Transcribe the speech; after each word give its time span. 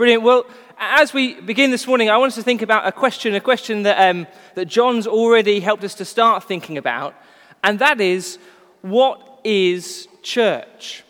Brilliant. 0.00 0.22
Well, 0.22 0.46
as 0.78 1.12
we 1.12 1.38
begin 1.42 1.70
this 1.70 1.86
morning, 1.86 2.08
I 2.08 2.16
want 2.16 2.30
us 2.30 2.36
to 2.36 2.42
think 2.42 2.62
about 2.62 2.86
a 2.86 2.90
question, 2.90 3.34
a 3.34 3.40
question 3.40 3.82
that, 3.82 4.08
um, 4.08 4.26
that 4.54 4.64
John's 4.64 5.06
already 5.06 5.60
helped 5.60 5.84
us 5.84 5.92
to 5.96 6.06
start 6.06 6.44
thinking 6.44 6.78
about, 6.78 7.14
and 7.62 7.78
that 7.80 8.00
is 8.00 8.38
what 8.80 9.40
is 9.44 10.08
church? 10.22 11.04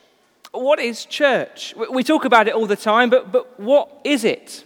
What 0.51 0.81
is 0.81 1.05
church? 1.05 1.73
We 1.89 2.03
talk 2.03 2.25
about 2.25 2.49
it 2.49 2.55
all 2.55 2.67
the 2.67 2.75
time, 2.75 3.11
but, 3.11 3.31
but 3.31 3.61
what 3.61 4.01
is 4.03 4.25
it? 4.25 4.65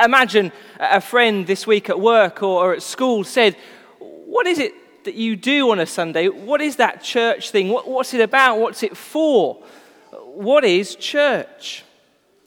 Imagine 0.00 0.52
a 0.78 1.00
friend 1.00 1.44
this 1.44 1.66
week 1.66 1.90
at 1.90 1.98
work 1.98 2.44
or, 2.44 2.66
or 2.66 2.72
at 2.74 2.84
school 2.84 3.24
said, 3.24 3.56
What 3.98 4.46
is 4.46 4.60
it 4.60 4.74
that 5.06 5.14
you 5.16 5.34
do 5.34 5.72
on 5.72 5.80
a 5.80 5.86
Sunday? 5.86 6.28
What 6.28 6.60
is 6.60 6.76
that 6.76 7.02
church 7.02 7.50
thing? 7.50 7.70
What, 7.70 7.88
what's 7.88 8.14
it 8.14 8.20
about? 8.20 8.60
What's 8.60 8.84
it 8.84 8.96
for? 8.96 9.56
What 10.12 10.62
is 10.62 10.94
church? 10.94 11.82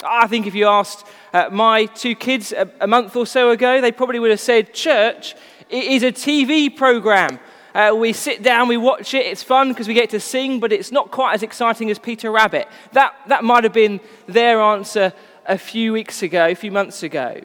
I 0.04 0.28
think 0.28 0.48
if 0.48 0.56
you 0.56 0.66
asked 0.66 1.06
uh, 1.34 1.50
my 1.52 1.86
two 1.86 2.16
kids 2.16 2.54
a, 2.54 2.72
a, 2.80 2.88
month 2.88 3.18
or 3.18 3.26
so 3.26 3.50
ago, 3.50 3.82
they 3.82 3.92
probably 3.92 4.20
would 4.20 4.32
have 4.32 4.40
said, 4.40 4.74
Church 4.74 5.36
is 5.70 6.04
a 6.04 6.12
TV 6.12 6.74
program. 6.76 7.38
Uh, 7.76 7.94
we 7.96 8.14
sit 8.14 8.42
down, 8.42 8.70
we 8.70 8.78
watch 8.78 9.14
it, 9.14 9.26
it's 9.26 9.44
fun 9.44 9.70
because 9.70 9.90
we 9.90 9.94
get 9.94 10.10
to 10.12 10.20
sing, 10.20 10.60
but 10.62 10.72
it's 10.72 10.92
not 10.92 11.12
quite 11.12 11.34
as 11.34 11.44
exciting 11.44 11.92
as 11.92 12.00
Peter 12.00 12.32
Rabbit. 12.32 12.68
That, 12.94 13.14
that 13.28 13.44
might 13.44 13.66
have 13.66 13.74
been 13.74 14.00
their 14.26 14.62
answer 14.62 15.14
a 15.46 15.58
few 15.58 15.92
weeks 15.92 16.24
ago, 16.24 16.48
a 16.48 16.56
few 16.56 16.72
months 16.72 17.04
ago. 17.04 17.42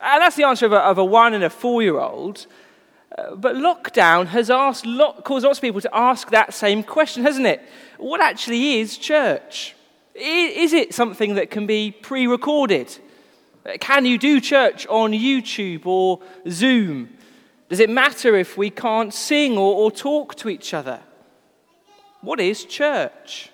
And 0.00 0.22
that's 0.22 0.36
the 0.36 0.44
answer 0.44 0.66
of 0.66 0.72
a, 0.72 0.78
of 0.78 0.96
a 0.96 1.04
one 1.04 1.34
and 1.34 1.44
a 1.44 1.50
four 1.50 1.82
year 1.82 2.00
old. 2.00 2.46
Uh, 3.16 3.34
but 3.34 3.54
lockdown 3.54 4.28
has 4.28 4.48
asked, 4.48 4.84
caused 5.24 5.44
lots 5.44 5.58
of 5.58 5.62
people 5.62 5.82
to 5.82 5.94
ask 5.94 6.30
that 6.30 6.54
same 6.54 6.82
question, 6.82 7.22
hasn't 7.22 7.46
it? 7.46 7.62
What 7.98 8.20
actually 8.20 8.80
is 8.80 8.96
church? 8.96 9.75
Is 10.18 10.72
it 10.72 10.94
something 10.94 11.34
that 11.34 11.50
can 11.50 11.66
be 11.66 11.90
pre 11.90 12.26
recorded? 12.26 12.96
Can 13.80 14.06
you 14.06 14.16
do 14.16 14.40
church 14.40 14.86
on 14.86 15.12
YouTube 15.12 15.86
or 15.86 16.20
Zoom? 16.48 17.10
Does 17.68 17.80
it 17.80 17.90
matter 17.90 18.36
if 18.36 18.56
we 18.56 18.70
can't 18.70 19.12
sing 19.12 19.58
or, 19.58 19.74
or 19.74 19.90
talk 19.90 20.36
to 20.36 20.48
each 20.48 20.72
other? 20.72 21.00
What 22.20 22.40
is 22.40 22.64
church? 22.64 23.50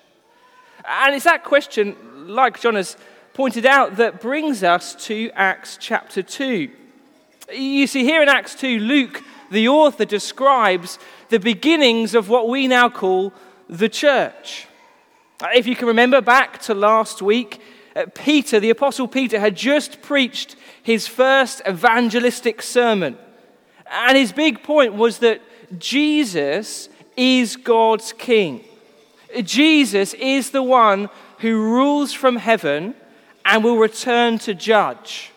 And 0.85 1.15
it's 1.15 1.25
that 1.25 1.43
question, 1.43 1.95
like 2.27 2.61
John 2.61 2.75
has 2.75 2.95
pointed 3.33 3.65
out, 3.65 3.97
that 3.97 4.21
brings 4.21 4.63
us 4.63 4.95
to 5.07 5.31
Acts 5.33 5.77
chapter 5.81 6.21
2. 6.21 6.69
You 7.51 7.87
see, 7.87 8.03
here 8.03 8.21
in 8.21 8.29
Acts 8.29 8.55
2, 8.55 8.79
Luke, 8.79 9.23
the 9.51 9.67
author, 9.67 10.05
describes 10.05 10.99
the 11.29 11.39
beginnings 11.39 12.15
of 12.15 12.29
what 12.29 12.47
we 12.47 12.67
now 12.67 12.89
call 12.89 13.33
the 13.67 13.89
church. 13.89 14.67
Uh, 15.43 15.49
if 15.53 15.67
you 15.67 15.75
can 15.75 15.89
remember 15.89 16.21
back 16.21 16.61
to 16.61 16.73
last 16.73 17.21
week, 17.21 17.59
uh, 17.97 18.05
Peter, 18.15 18.61
the 18.61 18.69
Apostle 18.69 19.09
Peter, 19.09 19.41
had 19.41 19.57
just 19.57 20.01
preached 20.01 20.55
his 20.81 21.05
first 21.05 21.61
evangelistic 21.67 22.61
sermon. 22.61 23.17
And 23.91 24.17
his 24.17 24.31
big 24.31 24.63
point 24.63 24.93
was 24.93 25.17
that 25.19 25.41
Jesus 25.77 26.87
is 27.17 27.57
God's 27.57 28.13
King. 28.13 28.63
Jesus 29.43 30.13
is 30.13 30.51
the 30.51 30.63
one 30.63 31.09
who 31.39 31.61
rules 31.61 32.13
from 32.13 32.37
heaven 32.37 32.95
and 33.43 33.65
will 33.65 33.77
return 33.77 34.37
to 34.39 34.53
judge. 34.53 35.33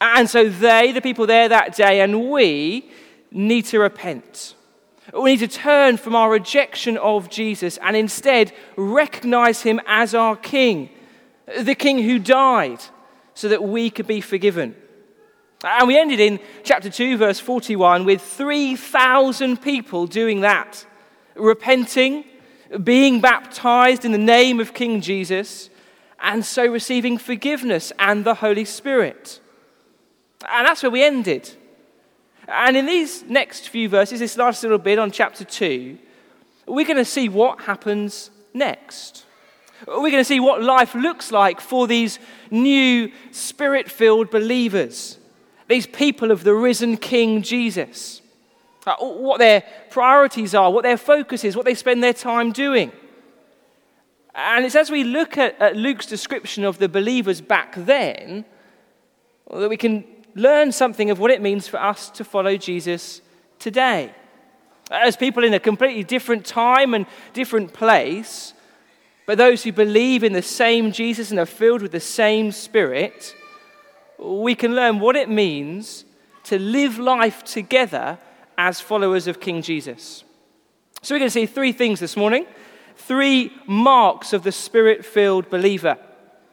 And 0.00 0.30
so 0.30 0.48
they, 0.48 0.92
the 0.92 1.02
people 1.02 1.26
there 1.26 1.50
that 1.50 1.76
day, 1.76 2.00
and 2.00 2.30
we 2.30 2.90
need 3.30 3.66
to 3.66 3.80
repent. 3.80 4.54
We 5.14 5.32
need 5.32 5.40
to 5.40 5.48
turn 5.48 5.96
from 5.96 6.14
our 6.14 6.30
rejection 6.30 6.96
of 6.98 7.28
Jesus 7.30 7.78
and 7.78 7.96
instead 7.96 8.52
recognize 8.76 9.62
him 9.62 9.80
as 9.86 10.14
our 10.14 10.36
King, 10.36 10.90
the 11.58 11.74
King 11.74 12.02
who 12.02 12.18
died 12.18 12.80
so 13.34 13.48
that 13.48 13.62
we 13.62 13.90
could 13.90 14.06
be 14.06 14.20
forgiven. 14.20 14.76
And 15.64 15.88
we 15.88 15.98
ended 15.98 16.20
in 16.20 16.40
chapter 16.62 16.88
2, 16.88 17.16
verse 17.16 17.40
41, 17.40 18.04
with 18.04 18.22
3,000 18.22 19.60
people 19.60 20.06
doing 20.06 20.40
that, 20.40 20.86
repenting, 21.34 22.24
being 22.82 23.20
baptized 23.20 24.04
in 24.04 24.12
the 24.12 24.18
name 24.18 24.60
of 24.60 24.72
King 24.72 25.00
Jesus, 25.00 25.70
and 26.20 26.44
so 26.44 26.66
receiving 26.66 27.18
forgiveness 27.18 27.92
and 27.98 28.24
the 28.24 28.34
Holy 28.34 28.64
Spirit. 28.64 29.40
And 30.48 30.66
that's 30.66 30.82
where 30.82 30.90
we 30.90 31.02
ended. 31.02 31.56
And 32.50 32.76
in 32.76 32.84
these 32.84 33.22
next 33.22 33.68
few 33.68 33.88
verses, 33.88 34.18
this 34.18 34.36
last 34.36 34.64
little 34.64 34.78
bit 34.78 34.98
on 34.98 35.12
chapter 35.12 35.44
2, 35.44 35.96
we're 36.66 36.84
going 36.84 36.96
to 36.96 37.04
see 37.04 37.28
what 37.28 37.60
happens 37.62 38.30
next. 38.52 39.24
We're 39.86 40.10
going 40.10 40.14
to 40.14 40.24
see 40.24 40.40
what 40.40 40.60
life 40.60 40.96
looks 40.96 41.30
like 41.30 41.60
for 41.60 41.86
these 41.86 42.18
new 42.50 43.12
spirit 43.30 43.88
filled 43.88 44.30
believers, 44.30 45.18
these 45.68 45.86
people 45.86 46.32
of 46.32 46.42
the 46.42 46.52
risen 46.52 46.96
King 46.96 47.42
Jesus. 47.42 48.20
Uh, 48.84 48.96
what 48.96 49.38
their 49.38 49.62
priorities 49.90 50.54
are, 50.54 50.72
what 50.72 50.82
their 50.82 50.96
focus 50.96 51.44
is, 51.44 51.54
what 51.54 51.66
they 51.66 51.74
spend 51.74 52.02
their 52.02 52.12
time 52.12 52.50
doing. 52.50 52.90
And 54.34 54.64
it's 54.64 54.74
as 54.74 54.90
we 54.90 55.04
look 55.04 55.38
at, 55.38 55.56
at 55.60 55.76
Luke's 55.76 56.06
description 56.06 56.64
of 56.64 56.78
the 56.78 56.88
believers 56.88 57.40
back 57.40 57.74
then 57.76 58.44
that 59.50 59.68
we 59.68 59.76
can 59.76 60.04
learn 60.34 60.72
something 60.72 61.10
of 61.10 61.18
what 61.18 61.30
it 61.30 61.42
means 61.42 61.68
for 61.68 61.80
us 61.80 62.10
to 62.10 62.24
follow 62.24 62.56
Jesus 62.56 63.20
today. 63.58 64.12
As 64.90 65.16
people 65.16 65.44
in 65.44 65.54
a 65.54 65.60
completely 65.60 66.04
different 66.04 66.44
time 66.44 66.94
and 66.94 67.06
different 67.32 67.72
place, 67.72 68.54
but 69.26 69.38
those 69.38 69.62
who 69.62 69.72
believe 69.72 70.24
in 70.24 70.32
the 70.32 70.42
same 70.42 70.90
Jesus 70.90 71.30
and 71.30 71.38
are 71.38 71.46
filled 71.46 71.82
with 71.82 71.92
the 71.92 72.00
same 72.00 72.50
Spirit, 72.50 73.34
we 74.18 74.54
can 74.54 74.74
learn 74.74 74.98
what 74.98 75.16
it 75.16 75.28
means 75.28 76.04
to 76.44 76.58
live 76.58 76.98
life 76.98 77.44
together 77.44 78.18
as 78.58 78.80
followers 78.80 79.26
of 79.26 79.40
King 79.40 79.62
Jesus. 79.62 80.24
So, 81.02 81.14
we're 81.14 81.20
going 81.20 81.28
to 81.28 81.32
see 81.32 81.46
three 81.46 81.72
things 81.72 82.00
this 82.00 82.16
morning 82.16 82.46
three 82.96 83.52
marks 83.66 84.32
of 84.32 84.42
the 84.42 84.52
Spirit 84.52 85.04
filled 85.04 85.48
believer. 85.48 85.96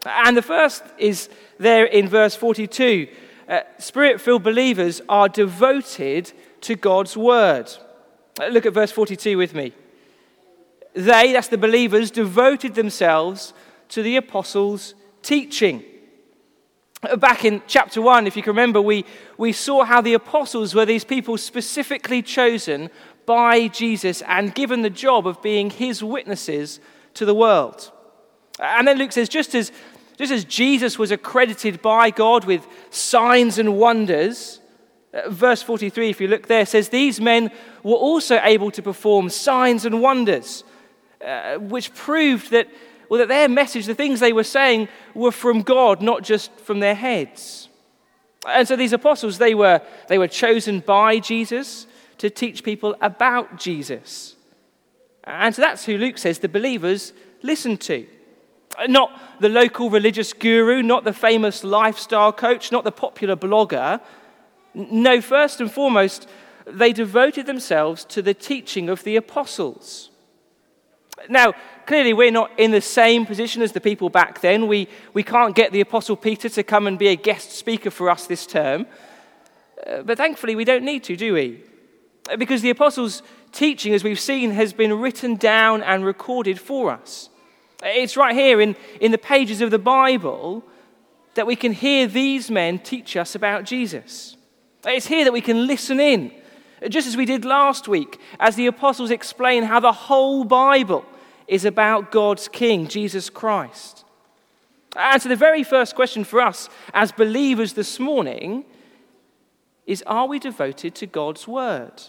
And 0.06 0.38
the 0.38 0.42
first 0.42 0.84
is 0.98 1.30
there 1.58 1.86
in 1.86 2.08
verse 2.08 2.36
42 2.36 3.08
uh, 3.48 3.62
spirit 3.78 4.20
filled 4.20 4.44
believers 4.44 5.02
are 5.08 5.30
devoted 5.30 6.32
to 6.62 6.76
God's 6.76 7.16
word. 7.16 7.72
Uh, 8.40 8.48
look 8.48 8.66
at 8.66 8.74
verse 8.74 8.92
42 8.92 9.38
with 9.38 9.54
me. 9.54 9.74
They, 10.94 11.32
that's 11.32 11.48
the 11.48 11.58
believers, 11.58 12.12
devoted 12.12 12.76
themselves 12.76 13.54
to 13.90 14.02
the 14.02 14.18
apostles' 14.18 14.96
teaching. 15.22 15.84
Uh, 17.04 17.16
back 17.16 17.46
in 17.46 17.62
chapter 17.68 18.02
1, 18.02 18.28
if 18.28 18.36
you 18.36 18.44
can 18.44 18.52
remember, 18.52 18.82
we, 18.82 19.06
we 19.38 19.52
saw 19.52 19.84
how 19.86 20.02
the 20.02 20.14
apostles 20.14 20.74
were 20.74 20.86
these 20.86 21.04
people 21.04 21.38
specifically 21.38 22.22
chosen 22.22 22.90
by 23.26 23.68
Jesus 23.68 24.22
and 24.24 24.56
given 24.56 24.82
the 24.82 24.90
job 24.90 25.28
of 25.28 25.42
being 25.42 25.70
his 25.70 26.04
witnesses 26.04 26.80
to 27.14 27.26
the 27.26 27.36
world. 27.36 27.92
And 28.60 28.88
then 28.88 28.98
Luke 28.98 29.12
says, 29.12 29.30
just 29.30 29.54
as 29.54 29.72
just 30.18 30.32
as 30.32 30.46
Jesus 30.46 30.98
was 30.98 31.12
accredited 31.12 31.82
by 31.82 32.10
God 32.10 32.46
with 32.46 32.68
signs 32.90 33.60
and 33.60 33.78
wonders, 33.78 34.60
uh, 35.14 35.30
verse 35.30 35.62
43, 35.62 36.10
if 36.10 36.20
you 36.20 36.28
look 36.28 36.48
there, 36.48 36.66
says, 36.66 36.90
These 36.90 37.22
men 37.22 37.52
were 37.84 37.96
also 37.96 38.40
able 38.42 38.72
to 38.72 38.82
perform 38.82 39.30
signs 39.30 39.86
and 39.86 40.02
wonders, 40.02 40.64
uh, 41.24 41.58
which 41.58 41.94
proved 41.94 42.50
that, 42.50 42.68
well, 43.10 43.20
that 43.20 43.28
their 43.28 43.48
message, 43.48 43.86
the 43.86 43.94
things 43.94 44.20
they 44.20 44.34
were 44.34 44.44
saying, 44.44 44.90
were 45.14 45.32
from 45.32 45.62
God, 45.62 46.02
not 46.02 46.24
just 46.24 46.52
from 46.60 46.80
their 46.80 46.96
heads. 46.96 47.70
And 48.48 48.68
so 48.68 48.76
these 48.76 48.94
apostles, 48.94 49.38
they 49.38 49.54
were, 49.54 49.82
they 50.08 50.18
were 50.18 50.28
chosen 50.28 50.80
by 50.80 51.20
Jesus 51.20 51.86
to 52.18 52.32
teach 52.32 52.64
people 52.64 52.96
about 53.02 53.60
Jesus. 53.60 54.36
And 55.24 55.54
so 55.54 55.62
that's 55.62 55.86
who 55.86 55.98
Luke 55.98 56.18
says 56.18 56.40
the 56.40 56.50
believers 56.50 57.14
listened 57.44 57.82
to. 57.82 58.08
Not 58.88 59.40
the 59.40 59.50
local 59.50 59.90
religious 59.90 60.34
guru, 60.34 60.84
not 60.84 61.04
the 61.04 61.14
famous 61.14 61.64
lifestyle 61.64 62.32
coach, 62.32 62.72
not 62.72 62.84
the 62.84 62.92
popular 62.92 63.36
blogger. 63.36 64.00
No, 64.74 65.22
first 65.22 65.60
and 65.60 65.72
foremost, 65.72 66.28
they 66.66 66.94
devoted 66.94 67.46
themselves 67.46 68.06
to 68.06 68.22
the 68.22 68.34
teaching 68.34 68.90
of 68.90 69.04
the 69.04 69.16
apostles. 69.16 70.12
Now, 71.30 71.54
clearly, 71.88 72.14
we're 72.14 72.32
not 72.32 72.52
in 72.60 72.72
the 72.72 72.82
same 72.82 73.26
position 73.26 73.62
as 73.62 73.72
the 73.72 73.82
people 73.82 74.10
back 74.10 74.42
then. 74.42 74.68
We, 74.68 74.88
we 75.14 75.24
can't 75.24 75.56
get 75.56 75.72
the 75.72 75.82
Apostle 75.82 76.16
Peter 76.16 76.48
to 76.50 76.64
come 76.64 76.86
and 76.86 77.00
be 77.00 77.08
a 77.08 77.16
guest 77.16 77.52
speaker 77.54 77.90
for 77.90 78.10
us 78.10 78.28
this 78.28 78.46
term. 78.46 78.86
Uh, 79.86 80.04
but 80.04 80.18
thankfully, 80.18 80.56
we 80.56 80.66
don't 80.66 80.84
need 80.84 81.04
to, 81.06 81.16
do 81.16 81.34
we? 81.34 81.64
Because 82.38 82.62
the 82.62 82.70
Apostles' 82.70 83.24
teaching, 83.52 83.94
as 83.94 84.04
we've 84.04 84.20
seen, 84.20 84.52
has 84.52 84.74
been 84.74 85.00
written 85.00 85.36
down 85.36 85.82
and 85.82 86.06
recorded 86.06 86.60
for 86.60 86.92
us. 86.92 87.30
It's 87.84 88.18
right 88.18 88.36
here 88.36 88.60
in, 88.60 88.76
in 89.00 89.12
the 89.12 89.18
pages 89.18 89.62
of 89.62 89.72
the 89.72 89.80
Bible 89.80 90.64
that 91.36 91.48
we 91.48 91.56
can 91.56 91.72
hear 91.72 92.08
these 92.08 92.50
men 92.50 92.80
teach 92.80 93.16
us 93.16 93.36
about 93.36 93.64
Jesus. 93.64 94.36
It's 94.86 95.08
here 95.08 95.24
that 95.24 95.34
we 95.34 95.42
can 95.42 95.68
listen 95.68 96.00
in, 96.00 96.32
just 96.90 97.08
as 97.08 97.16
we 97.16 97.26
did 97.26 97.46
last 97.46 97.88
week, 97.88 98.20
as 98.40 98.56
the 98.56 98.68
apostles 98.68 99.12
explain 99.12 99.64
how 99.64 99.80
the 99.80 99.92
whole 99.92 100.44
Bible 100.44 101.06
is 101.48 101.66
about 101.66 102.12
God's 102.12 102.48
King, 102.48 102.88
Jesus 102.88 103.30
Christ. 103.30 104.04
And 104.96 105.22
so, 105.22 105.30
the 105.30 105.36
very 105.36 105.64
first 105.64 105.96
question 105.96 106.24
for 106.24 106.42
us 106.42 106.70
as 106.94 107.12
believers 107.12 107.74
this 107.74 108.00
morning 108.00 108.66
is 109.86 110.04
Are 110.08 110.28
we 110.28 110.40
devoted 110.40 110.96
to 110.96 111.06
God's 111.06 111.48
word? 111.48 112.02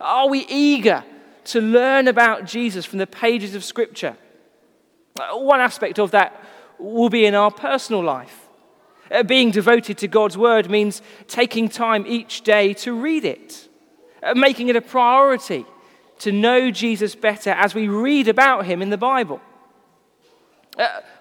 Are 0.00 0.28
we 0.28 0.46
eager 0.48 1.02
to 1.46 1.60
learn 1.60 2.06
about 2.06 2.44
Jesus 2.44 2.84
from 2.84 2.98
the 2.98 3.06
pages 3.06 3.54
of 3.54 3.64
Scripture? 3.64 4.16
Uh, 5.18 5.38
one 5.38 5.60
aspect 5.60 5.98
of 5.98 6.10
that 6.10 6.42
will 6.78 7.08
be 7.08 7.24
in 7.24 7.34
our 7.34 7.50
personal 7.50 8.02
life. 8.02 8.48
Uh, 9.10 9.22
being 9.22 9.50
devoted 9.50 9.98
to 9.98 10.08
God's 10.08 10.36
word 10.36 10.68
means 10.68 11.00
taking 11.28 11.68
time 11.68 12.04
each 12.06 12.42
day 12.42 12.74
to 12.74 12.92
read 12.92 13.24
it, 13.24 13.68
uh, 14.22 14.34
making 14.34 14.68
it 14.68 14.76
a 14.76 14.80
priority 14.80 15.64
to 16.18 16.32
know 16.32 16.70
Jesus 16.70 17.14
better 17.14 17.50
as 17.50 17.74
we 17.74 17.88
read 17.88 18.28
about 18.28 18.66
him 18.66 18.82
in 18.82 18.90
the 18.90 18.98
Bible. 18.98 19.40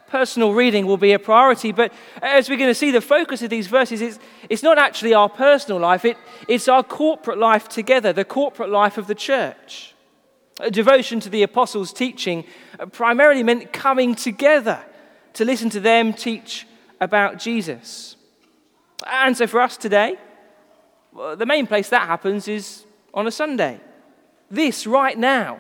Personal 0.08 0.54
reading 0.54 0.86
will 0.86 0.98
be 0.98 1.14
a 1.14 1.20
priority, 1.20 1.72
but 1.72 1.92
as 2.22 2.50
we're 2.50 2.58
going 2.58 2.70
to 2.70 2.76
see, 2.76 2.92
the 2.92 3.02
focus 3.02 3.42
of 3.42 3.50
these 3.50 3.68
verses 3.68 4.02
is 4.02 4.20
it's 4.50 4.64
not 4.64 4.78
actually 4.78 5.14
our 5.14 5.30
personal 5.30 5.80
life, 5.80 6.06
it, 6.06 6.18
it's 6.48 6.68
our 6.68 6.84
corporate 6.84 7.38
life 7.38 7.68
together, 7.68 8.14
the 8.14 8.24
corporate 8.26 8.70
life 8.70 8.98
of 8.98 9.08
the 9.08 9.16
church. 9.16 9.95
A 10.60 10.72
devotion 10.72 11.20
to 11.20 11.30
the 11.30 11.44
apostles' 11.44 11.92
teaching 11.92 12.46
uh, 12.80 12.86
primarily 12.86 13.44
meant 13.44 13.74
coming 13.74 14.16
together 14.16 14.84
to 15.34 15.44
listen 15.44 15.70
to 15.72 15.82
them 15.82 16.14
teach 16.14 16.66
about 17.02 17.40
Jesus. 17.40 18.16
And 19.06 19.36
so 19.36 19.48
for 19.48 19.60
us 19.60 19.76
today, 19.76 20.18
uh, 21.18 21.36
the 21.36 21.46
main 21.46 21.68
place 21.68 21.90
that 21.90 22.08
happens 22.08 22.48
is 22.48 22.86
on 23.14 23.28
a 23.28 23.32
Sunday. 23.32 23.82
This, 24.50 24.88
right 24.88 25.18
now, 25.18 25.60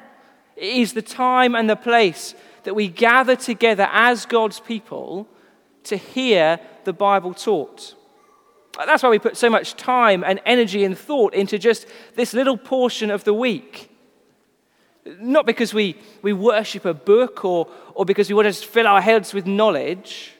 is 0.55 0.93
the 0.93 1.01
time 1.01 1.55
and 1.55 1.69
the 1.69 1.75
place 1.75 2.33
that 2.63 2.73
we 2.73 2.87
gather 2.87 3.35
together 3.35 3.89
as 3.91 4.25
God's 4.25 4.59
people 4.59 5.27
to 5.83 5.97
hear 5.97 6.59
the 6.85 6.93
Bible 6.93 7.33
taught. 7.33 7.95
Uh, 8.77 8.85
that's 8.85 9.03
why 9.03 9.09
we 9.09 9.19
put 9.19 9.35
so 9.37 9.49
much 9.49 9.75
time 9.75 10.23
and 10.23 10.39
energy 10.45 10.83
and 10.83 10.97
thought 10.97 11.33
into 11.33 11.59
just 11.59 11.85
this 12.15 12.33
little 12.33 12.57
portion 12.57 13.11
of 13.11 13.23
the 13.25 13.33
week. 13.33 13.89
Not 15.05 15.45
because 15.45 15.73
we, 15.73 15.97
we 16.21 16.33
worship 16.33 16.85
a 16.85 16.93
book 16.93 17.45
or, 17.45 17.67
or 17.93 18.05
because 18.05 18.29
we 18.29 18.35
want 18.35 18.53
to 18.53 18.53
fill 18.53 18.87
our 18.87 19.01
heads 19.01 19.33
with 19.33 19.45
knowledge, 19.45 20.33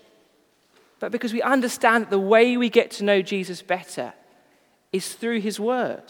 but 1.00 1.12
because 1.12 1.34
we 1.34 1.42
understand 1.42 2.06
that 2.06 2.10
the 2.10 2.20
way 2.20 2.58
we 2.58 2.70
get 2.70 2.90
to 2.92 3.04
know 3.04 3.22
Jesus 3.22 3.62
better 3.62 4.14
is 4.92 5.14
through 5.14 5.42
his 5.42 5.60
word. 5.60 6.04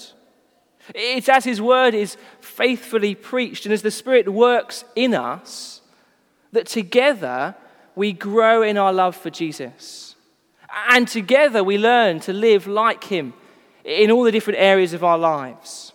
It's 0.94 1.30
as 1.30 1.44
his 1.44 1.62
word 1.62 1.94
is 1.94 2.18
faithfully 2.40 3.16
preached 3.16 3.66
and 3.66 3.74
as 3.74 3.81
the 3.81 3.92
Spirit 3.92 4.31
works 4.31 4.86
in 4.96 5.16
us 5.16 5.81
that 6.51 6.68
together 6.68 7.56
we 7.96 8.13
grow 8.13 8.62
in 8.62 8.78
our 8.78 8.94
love 8.94 9.16
for 9.16 9.30
Jesus. 9.30 10.16
And 10.90 11.08
together 11.08 11.63
we 11.63 11.78
learn 11.78 12.19
to 12.22 12.34
live 12.34 12.68
like 12.68 13.06
him 13.06 13.34
in 13.84 14.12
all 14.12 14.24
the 14.24 14.31
different 14.31 14.60
areas 14.60 14.94
of 14.94 15.04
our 15.04 15.18
lives. 15.18 15.94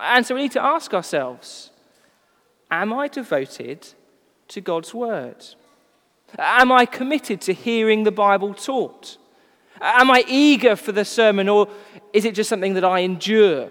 And 0.00 0.24
so 0.24 0.34
we 0.34 0.42
need 0.42 0.52
to 0.52 0.62
ask 0.62 0.94
ourselves 0.94 1.70
Am 2.70 2.92
I 2.92 3.08
devoted 3.08 3.88
to 4.48 4.60
God's 4.60 4.94
word? 4.94 5.44
Am 6.38 6.70
I 6.70 6.86
committed 6.86 7.40
to 7.42 7.52
hearing 7.52 8.04
the 8.04 8.12
Bible 8.12 8.54
taught? 8.54 9.18
Am 9.80 10.10
I 10.10 10.24
eager 10.28 10.76
for 10.76 10.92
the 10.92 11.04
sermon, 11.04 11.48
or 11.48 11.68
is 12.12 12.24
it 12.24 12.34
just 12.34 12.50
something 12.50 12.74
that 12.74 12.84
I 12.84 13.00
endure? 13.00 13.70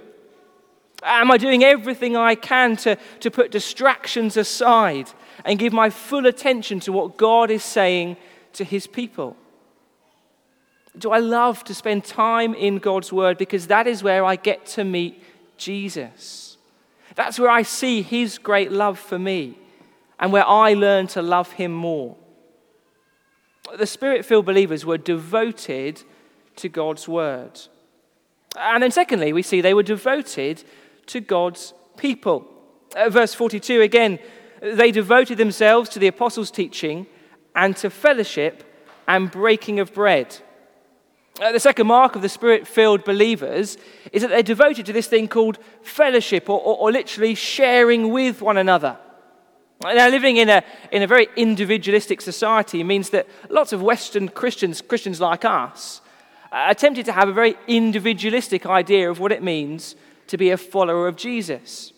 Am 1.03 1.31
I 1.31 1.37
doing 1.37 1.63
everything 1.63 2.17
I 2.17 2.35
can 2.35 2.75
to, 2.77 2.97
to 3.21 3.31
put 3.31 3.51
distractions 3.51 4.35
aside 4.35 5.09
and 5.45 5.57
give 5.57 5.71
my 5.71 5.89
full 5.89 6.25
attention 6.25 6.79
to 6.81 6.91
what 6.91 7.15
God 7.15 7.51
is 7.51 7.63
saying 7.63 8.17
to 8.53 8.63
his 8.63 8.87
people? 8.87 9.37
Do 10.97 11.11
I 11.11 11.19
love 11.19 11.63
to 11.65 11.73
spend 11.73 12.03
time 12.03 12.53
in 12.53 12.79
God's 12.79 13.13
word 13.13 13.37
because 13.37 13.67
that 13.67 13.87
is 13.87 14.03
where 14.03 14.25
I 14.25 14.35
get 14.35 14.65
to 14.67 14.83
meet 14.83 15.23
Jesus. 15.59 16.57
That's 17.15 17.37
where 17.37 17.49
I 17.49 17.61
see 17.61 18.01
his 18.01 18.37
great 18.37 18.71
love 18.71 18.97
for 18.97 19.19
me 19.19 19.57
and 20.19 20.31
where 20.31 20.47
I 20.47 20.73
learn 20.73 21.07
to 21.07 21.21
love 21.21 21.51
him 21.53 21.71
more. 21.71 22.15
The 23.77 23.85
spirit 23.85 24.25
filled 24.25 24.45
believers 24.45 24.85
were 24.85 24.97
devoted 24.97 26.01
to 26.55 26.69
God's 26.69 27.07
word. 27.07 27.59
And 28.57 28.81
then, 28.81 28.91
secondly, 28.91 29.31
we 29.31 29.43
see 29.43 29.61
they 29.61 29.73
were 29.73 29.83
devoted 29.83 30.63
to 31.07 31.19
God's 31.19 31.73
people. 31.97 32.47
Uh, 32.95 33.09
verse 33.09 33.33
42 33.33 33.81
again, 33.81 34.19
they 34.61 34.91
devoted 34.91 35.37
themselves 35.37 35.89
to 35.91 35.99
the 35.99 36.07
apostles' 36.07 36.51
teaching 36.51 37.05
and 37.55 37.75
to 37.77 37.89
fellowship 37.89 38.63
and 39.07 39.29
breaking 39.29 39.79
of 39.79 39.93
bread. 39.93 40.37
Uh, 41.39 41.53
the 41.53 41.59
second 41.59 41.87
mark 41.87 42.17
of 42.17 42.21
the 42.21 42.27
spirit 42.27 42.67
filled 42.67 43.05
believers 43.05 43.77
is 44.11 44.21
that 44.21 44.27
they're 44.27 44.43
devoted 44.43 44.85
to 44.85 44.91
this 44.91 45.07
thing 45.07 45.27
called 45.27 45.57
fellowship, 45.83 46.49
or, 46.49 46.59
or, 46.59 46.77
or, 46.77 46.91
literally 46.91 47.33
sharing 47.33 48.11
with 48.11 48.41
one 48.41 48.57
another. 48.57 48.97
Now, 49.81 50.09
living 50.09 50.35
in 50.35 50.49
a, 50.49 50.61
in 50.91 51.01
a 51.01 51.07
very 51.07 51.29
individualistic 51.37 52.19
society 52.19 52.83
means 52.83 53.11
that 53.11 53.25
lots 53.49 53.71
of 53.71 53.81
Western 53.81 54.27
Christians, 54.27 54.81
Christians 54.81 55.21
like 55.21 55.45
us, 55.45 56.01
are 56.51 56.73
tempted 56.73 57.05
to 57.05 57.13
have 57.13 57.29
a 57.29 57.33
very 57.33 57.55
individualistic 57.67 58.65
idea 58.65 59.09
of 59.09 59.21
what 59.21 59.31
it 59.31 59.41
means 59.41 59.95
to 60.27 60.37
be 60.37 60.49
a 60.49 60.57
follower 60.57 61.07
of 61.07 61.15
Jesus. 61.15 61.93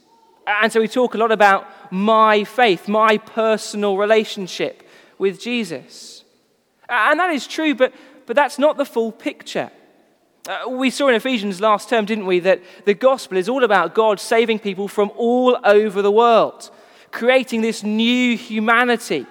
And 0.45 0.71
so 0.71 0.79
we 0.79 0.88
talk 0.88 1.15
a 1.15 1.17
lot 1.17 1.31
about 1.31 1.67
my 1.91 2.43
faith, 2.43 2.88
my 2.88 3.17
personal 3.17 3.97
relationship 3.97 4.83
with 5.17 5.41
Jesus. 5.41 6.23
And 6.88 7.19
that 7.19 7.31
is 7.31 7.47
true, 7.47 7.73
but 7.73 7.93
but 8.31 8.37
that's 8.37 8.57
not 8.57 8.77
the 8.77 8.85
full 8.85 9.11
picture. 9.11 9.69
Uh, 10.47 10.69
we 10.69 10.89
saw 10.89 11.09
in 11.09 11.15
Ephesians 11.15 11.59
last 11.59 11.89
term, 11.89 12.05
didn't 12.05 12.25
we, 12.25 12.39
that 12.39 12.61
the 12.85 12.93
gospel 12.93 13.37
is 13.37 13.49
all 13.49 13.65
about 13.65 13.93
God 13.93 14.21
saving 14.21 14.59
people 14.59 14.87
from 14.87 15.11
all 15.17 15.59
over 15.65 16.01
the 16.01 16.13
world, 16.13 16.71
creating 17.11 17.59
this 17.59 17.83
new 17.83 18.37
humanity, 18.37 19.25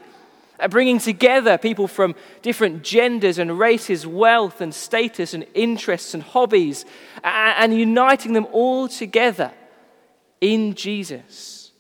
uh, 0.59 0.69
bringing 0.69 0.99
together 0.99 1.57
people 1.57 1.89
from 1.89 2.15
different 2.43 2.83
genders 2.83 3.39
and 3.39 3.59
races, 3.59 4.07
wealth 4.07 4.61
and 4.61 4.75
status 4.75 5.33
and 5.33 5.47
interests 5.55 6.13
and 6.13 6.23
hobbies, 6.23 6.85
uh, 7.25 7.55
and 7.57 7.75
uniting 7.75 8.35
them 8.35 8.47
all 8.53 8.87
together 8.87 9.51
in 10.43 10.75
Jesus. 10.75 11.73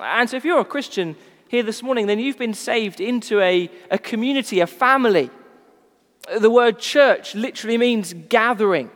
And 0.00 0.30
so, 0.30 0.36
if 0.36 0.44
you're 0.44 0.60
a 0.60 0.64
Christian 0.64 1.16
here 1.48 1.64
this 1.64 1.82
morning, 1.82 2.06
then 2.06 2.20
you've 2.20 2.38
been 2.38 2.54
saved 2.54 3.00
into 3.00 3.40
a, 3.40 3.68
a 3.90 3.98
community, 3.98 4.60
a 4.60 4.68
family 4.68 5.28
the 6.38 6.50
word 6.50 6.78
church 6.78 7.34
literally 7.34 7.78
means 7.78 8.12
gathering. 8.28 8.90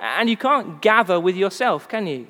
And 0.00 0.28
you 0.28 0.36
can't 0.36 0.80
gather 0.82 1.18
with 1.18 1.36
yourself, 1.36 1.88
can 1.88 2.06
you? 2.06 2.26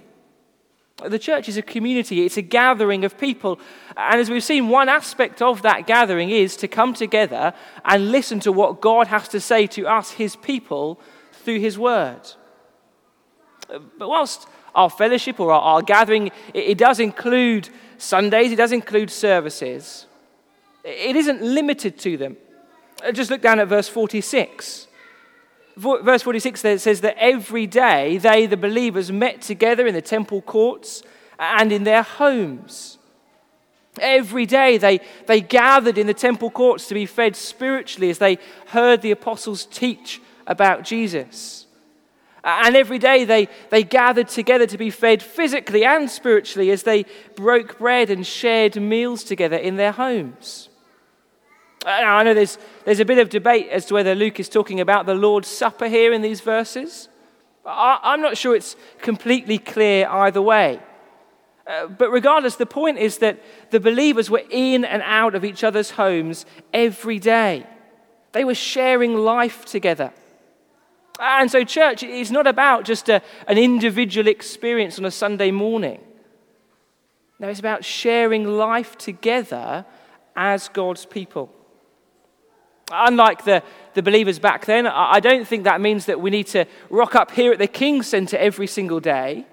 The 1.05 1.19
church 1.19 1.47
is 1.49 1.59
a 1.59 1.63
community, 1.63 2.25
it's 2.25 2.39
a 2.39 2.43
gathering 2.43 3.05
of 3.05 3.19
people. 3.19 3.61
And 3.97 4.19
as 4.19 4.31
we've 4.31 4.43
seen, 4.43 4.71
one 4.71 4.89
aspect 4.89 5.43
of 5.43 5.61
that 5.63 5.87
gathering 5.87 6.31
is 6.31 6.57
to 6.57 6.69
come 6.69 6.95
together 6.95 7.53
and 7.85 8.11
listen 8.11 8.41
to 8.41 8.53
what 8.53 8.81
God 8.81 9.09
has 9.09 9.29
to 9.29 9.41
say 9.41 9.67
to 9.69 9.87
us, 9.87 10.13
his 10.13 10.37
people, 10.37 10.99
through 11.33 11.61
his 11.61 11.79
word. 11.79 12.21
But 13.69 14.09
whilst 14.09 14.49
our 14.75 14.89
fellowship 14.89 15.39
or 15.39 15.53
our, 15.53 15.61
our 15.61 15.83
gathering, 15.83 16.29
it, 16.55 16.65
it 16.71 16.79
does 16.79 16.99
include 16.99 17.69
Sundays, 17.99 18.53
it 18.53 18.57
does 18.57 18.73
include 18.73 19.11
services, 19.11 20.07
it 20.83 21.15
isn't 21.17 21.43
limited 21.43 21.99
to 21.99 22.17
them. 22.17 22.37
Uh, 23.05 23.13
just 23.13 23.31
look 23.31 23.43
down 23.43 23.61
at 23.61 23.69
verse 23.69 23.89
46. 23.89 24.87
Verse 25.77 26.23
46 26.23 26.63
there 26.63 26.79
says 26.79 27.03
that 27.03 27.17
every 27.19 27.67
day 27.67 28.17
they, 28.17 28.47
the 28.47 28.57
believers, 28.57 29.13
met 29.13 29.43
together 29.43 29.87
in 29.87 29.95
the 29.95 30.01
temple 30.01 30.41
courts 30.41 31.03
and 31.39 31.71
in 31.71 31.85
their 31.85 32.03
homes. 32.03 32.97
Every 34.01 34.47
day 34.47 34.79
they, 34.79 35.01
they 35.27 35.41
gathered 35.41 35.99
in 35.99 36.07
the 36.07 36.15
temple 36.15 36.51
courts 36.51 36.89
to 36.89 36.95
be 36.95 37.07
fed 37.07 37.37
spiritually 37.37 38.11
as 38.11 38.19
they 38.19 38.39
heard 38.69 39.03
the 39.03 39.11
apostles 39.11 39.67
teach 39.67 40.21
about 40.47 40.83
Jesus. 40.83 41.67
And 42.43 42.77
every 42.77 42.99
day 42.99 43.25
they, 43.25 43.49
they 43.71 43.83
gathered 43.83 44.29
together 44.29 44.67
to 44.67 44.79
be 44.79 44.91
fed 44.91 45.23
physically 45.23 45.85
and 45.85 46.09
spiritually 46.09 46.71
as 46.71 46.85
they 46.85 47.05
broke 47.35 47.79
bread 47.79 48.09
and 48.09 48.27
shared 48.27 48.81
meals 48.81 49.25
together 49.25 49.57
in 49.57 49.77
their 49.77 49.93
homes. 49.93 50.69
I 51.85 52.23
know 52.25 52.35
there's, 52.35 52.59
there's 52.85 53.01
a 53.01 53.05
bit 53.05 53.19
of 53.19 53.29
debate 53.29 53.69
as 53.69 53.87
to 53.87 53.95
whether 53.95 54.15
Luke 54.15 54.41
is 54.41 54.49
talking 54.49 54.81
about 54.81 55.07
the 55.07 55.15
Lord's 55.15 55.49
Supper 55.49 55.89
here 55.89 56.13
in 56.13 56.23
these 56.23 56.41
verses. 56.41 57.09
I, 57.65 58.01
I'm 58.03 58.23
not 58.23 58.37
sure 58.37 58.57
it's 58.57 58.77
completely 59.03 59.59
clear 59.59 60.09
either 60.09 60.43
way. 60.43 60.81
Uh, 61.67 61.87
but 61.89 62.11
regardless, 62.11 62.57
the 62.57 62.67
point 62.67 62.99
is 62.99 63.19
that 63.19 63.43
the 63.71 63.81
believers 63.81 64.31
were 64.31 64.43
in 64.51 64.85
and 64.85 65.03
out 65.03 65.35
of 65.35 65.45
each 65.45 65.65
other's 65.65 65.91
homes 65.91 66.47
every 66.73 67.19
day. 67.19 67.67
They 68.33 68.45
were 68.45 68.55
sharing 68.55 69.15
life 69.15 69.65
together. 69.65 70.13
And 71.19 71.51
so, 71.51 71.65
church 71.65 72.03
is 72.03 72.31
not 72.31 72.47
about 72.47 72.85
just 72.85 73.09
a, 73.09 73.23
an 73.49 73.59
individual 73.59 74.29
experience 74.29 74.99
on 74.99 75.05
a 75.07 75.11
Sunday 75.11 75.51
morning. 75.51 76.01
No, 77.39 77.49
it's 77.49 77.61
about 77.61 77.85
sharing 77.85 78.45
life 78.45 78.97
together 78.97 79.85
as 80.37 80.69
God's 80.69 81.07
people. 81.07 81.51
Unlike 82.91 83.45
the, 83.45 83.63
the 83.95 84.03
believers 84.03 84.39
back 84.39 84.65
then, 84.65 84.87
I 84.87 85.19
don't 85.19 85.47
think 85.47 85.65
that 85.65 85.81
means 85.81 86.07
that 86.07 86.21
we 86.21 86.31
need 86.31 86.47
to 86.49 86.67
rock 86.89 87.17
up 87.17 87.33
here 87.33 87.53
at 87.53 87.59
the 87.59 87.67
King's 87.67 88.07
Centre 88.07 88.37
every 88.37 88.69
single 88.69 89.01
day. 89.01 89.45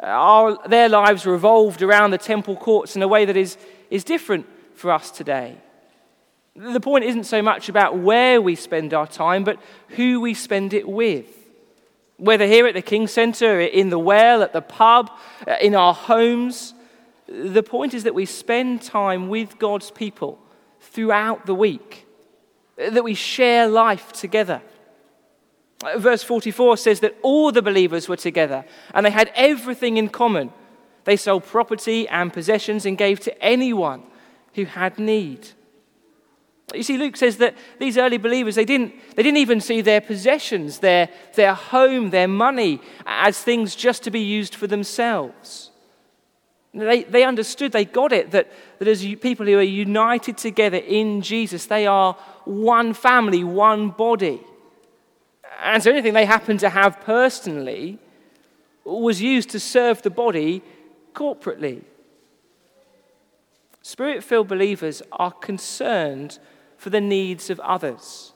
Our, 0.00 0.58
their 0.68 0.88
lives 0.88 1.26
revolved 1.26 1.82
around 1.82 2.12
the 2.12 2.18
temple 2.18 2.56
courts 2.56 2.94
in 2.94 3.02
a 3.02 3.08
way 3.08 3.24
that 3.24 3.36
is, 3.36 3.56
is 3.90 4.04
different 4.04 4.46
for 4.74 4.92
us 4.92 5.10
today. 5.10 5.56
The 6.54 6.80
point 6.80 7.04
isn't 7.04 7.24
so 7.24 7.40
much 7.42 7.68
about 7.68 7.98
where 7.98 8.40
we 8.40 8.54
spend 8.54 8.92
our 8.94 9.06
time, 9.06 9.42
but 9.42 9.58
who 9.90 10.20
we 10.20 10.34
spend 10.34 10.74
it 10.74 10.88
with. 10.88 11.26
Whether 12.18 12.46
here 12.46 12.66
at 12.66 12.74
the 12.74 12.82
King 12.82 13.08
Centre, 13.08 13.60
in 13.60 13.88
the 13.88 13.98
well, 13.98 14.42
at 14.42 14.52
the 14.52 14.60
pub, 14.60 15.10
uh, 15.48 15.56
in 15.60 15.74
our 15.74 15.94
homes, 15.94 16.74
the 17.26 17.62
point 17.62 17.94
is 17.94 18.04
that 18.04 18.14
we 18.14 18.26
spend 18.26 18.82
time 18.82 19.28
with 19.28 19.58
God's 19.58 19.90
people 19.90 20.38
throughout 20.80 21.46
the 21.46 21.54
week, 21.54 22.06
that 22.90 23.04
we 23.04 23.14
share 23.14 23.68
life 23.68 24.12
together. 24.12 24.62
Verse 25.96 26.22
44 26.22 26.76
says 26.76 27.00
that 27.00 27.16
all 27.22 27.50
the 27.50 27.62
believers 27.62 28.08
were 28.08 28.16
together 28.16 28.64
and 28.94 29.04
they 29.04 29.10
had 29.10 29.32
everything 29.34 29.96
in 29.96 30.08
common. 30.08 30.52
They 31.04 31.16
sold 31.16 31.44
property 31.44 32.08
and 32.08 32.32
possessions 32.32 32.86
and 32.86 32.96
gave 32.96 33.18
to 33.20 33.42
anyone 33.42 34.04
who 34.54 34.64
had 34.64 34.98
need. 34.98 35.48
You 36.74 36.82
see, 36.82 36.96
Luke 36.96 37.16
says 37.16 37.36
that 37.38 37.56
these 37.78 37.98
early 37.98 38.16
believers, 38.16 38.54
they 38.54 38.64
didn't, 38.64 38.94
they 39.16 39.22
didn't 39.22 39.38
even 39.38 39.60
see 39.60 39.80
their 39.80 40.00
possessions, 40.00 40.78
their, 40.78 41.08
their 41.34 41.54
home, 41.54 42.10
their 42.10 42.28
money, 42.28 42.80
as 43.04 43.38
things 43.38 43.74
just 43.74 44.04
to 44.04 44.10
be 44.10 44.20
used 44.20 44.54
for 44.54 44.66
themselves. 44.66 45.71
They, 46.74 47.02
they 47.04 47.24
understood, 47.24 47.72
they 47.72 47.84
got 47.84 48.12
it, 48.12 48.30
that, 48.30 48.50
that 48.78 48.88
as 48.88 49.04
people 49.16 49.44
who 49.44 49.58
are 49.58 49.62
united 49.62 50.38
together 50.38 50.78
in 50.78 51.20
Jesus, 51.20 51.66
they 51.66 51.86
are 51.86 52.14
one 52.44 52.94
family, 52.94 53.44
one 53.44 53.90
body. 53.90 54.40
And 55.62 55.82
so 55.82 55.90
anything 55.90 56.14
they 56.14 56.24
happened 56.24 56.60
to 56.60 56.70
have 56.70 57.00
personally 57.00 57.98
was 58.84 59.20
used 59.20 59.50
to 59.50 59.60
serve 59.60 60.02
the 60.02 60.10
body 60.10 60.62
corporately. 61.14 61.82
Spirit 63.82 64.24
filled 64.24 64.48
believers 64.48 65.02
are 65.12 65.30
concerned 65.30 66.38
for 66.78 66.88
the 66.88 67.00
needs 67.00 67.50
of 67.50 67.60
others. 67.60 68.32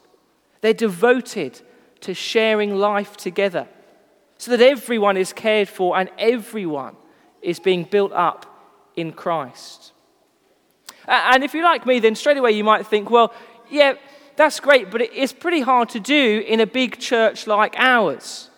They're 0.61 0.75
devoted 0.75 1.62
to 2.00 2.12
sharing 2.12 2.76
life 2.76 3.16
together 3.16 3.66
so 4.37 4.50
that 4.50 4.61
everyone 4.61 5.16
is 5.16 5.33
cared 5.33 5.69
for 5.69 5.97
and 5.97 6.11
everyone 6.19 6.97
is 7.47 7.59
being 7.61 7.85
built 7.85 8.12
up 8.12 8.45
in 8.97 9.12
Christ. 9.12 9.93
And 11.07 11.45
if 11.45 11.55
you're 11.55 11.62
like 11.62 11.87
me, 11.87 12.00
then 12.00 12.17
straight 12.17 12.37
away 12.37 12.50
you 12.50 12.65
might 12.65 12.87
think, 12.87 13.09
well, 13.09 13.33
yeah, 13.71 13.95
that's 14.35 14.61
great, 14.61 14.91
but 14.91 15.00
it's 15.00 15.33
pretty 15.33 15.61
hard 15.61 15.88
to 15.91 16.00
do 16.00 16.45
in 16.47 16.59
a 16.61 16.67
big 16.67 16.99
church 16.99 17.47
like 17.47 17.76
ours. 17.79 18.50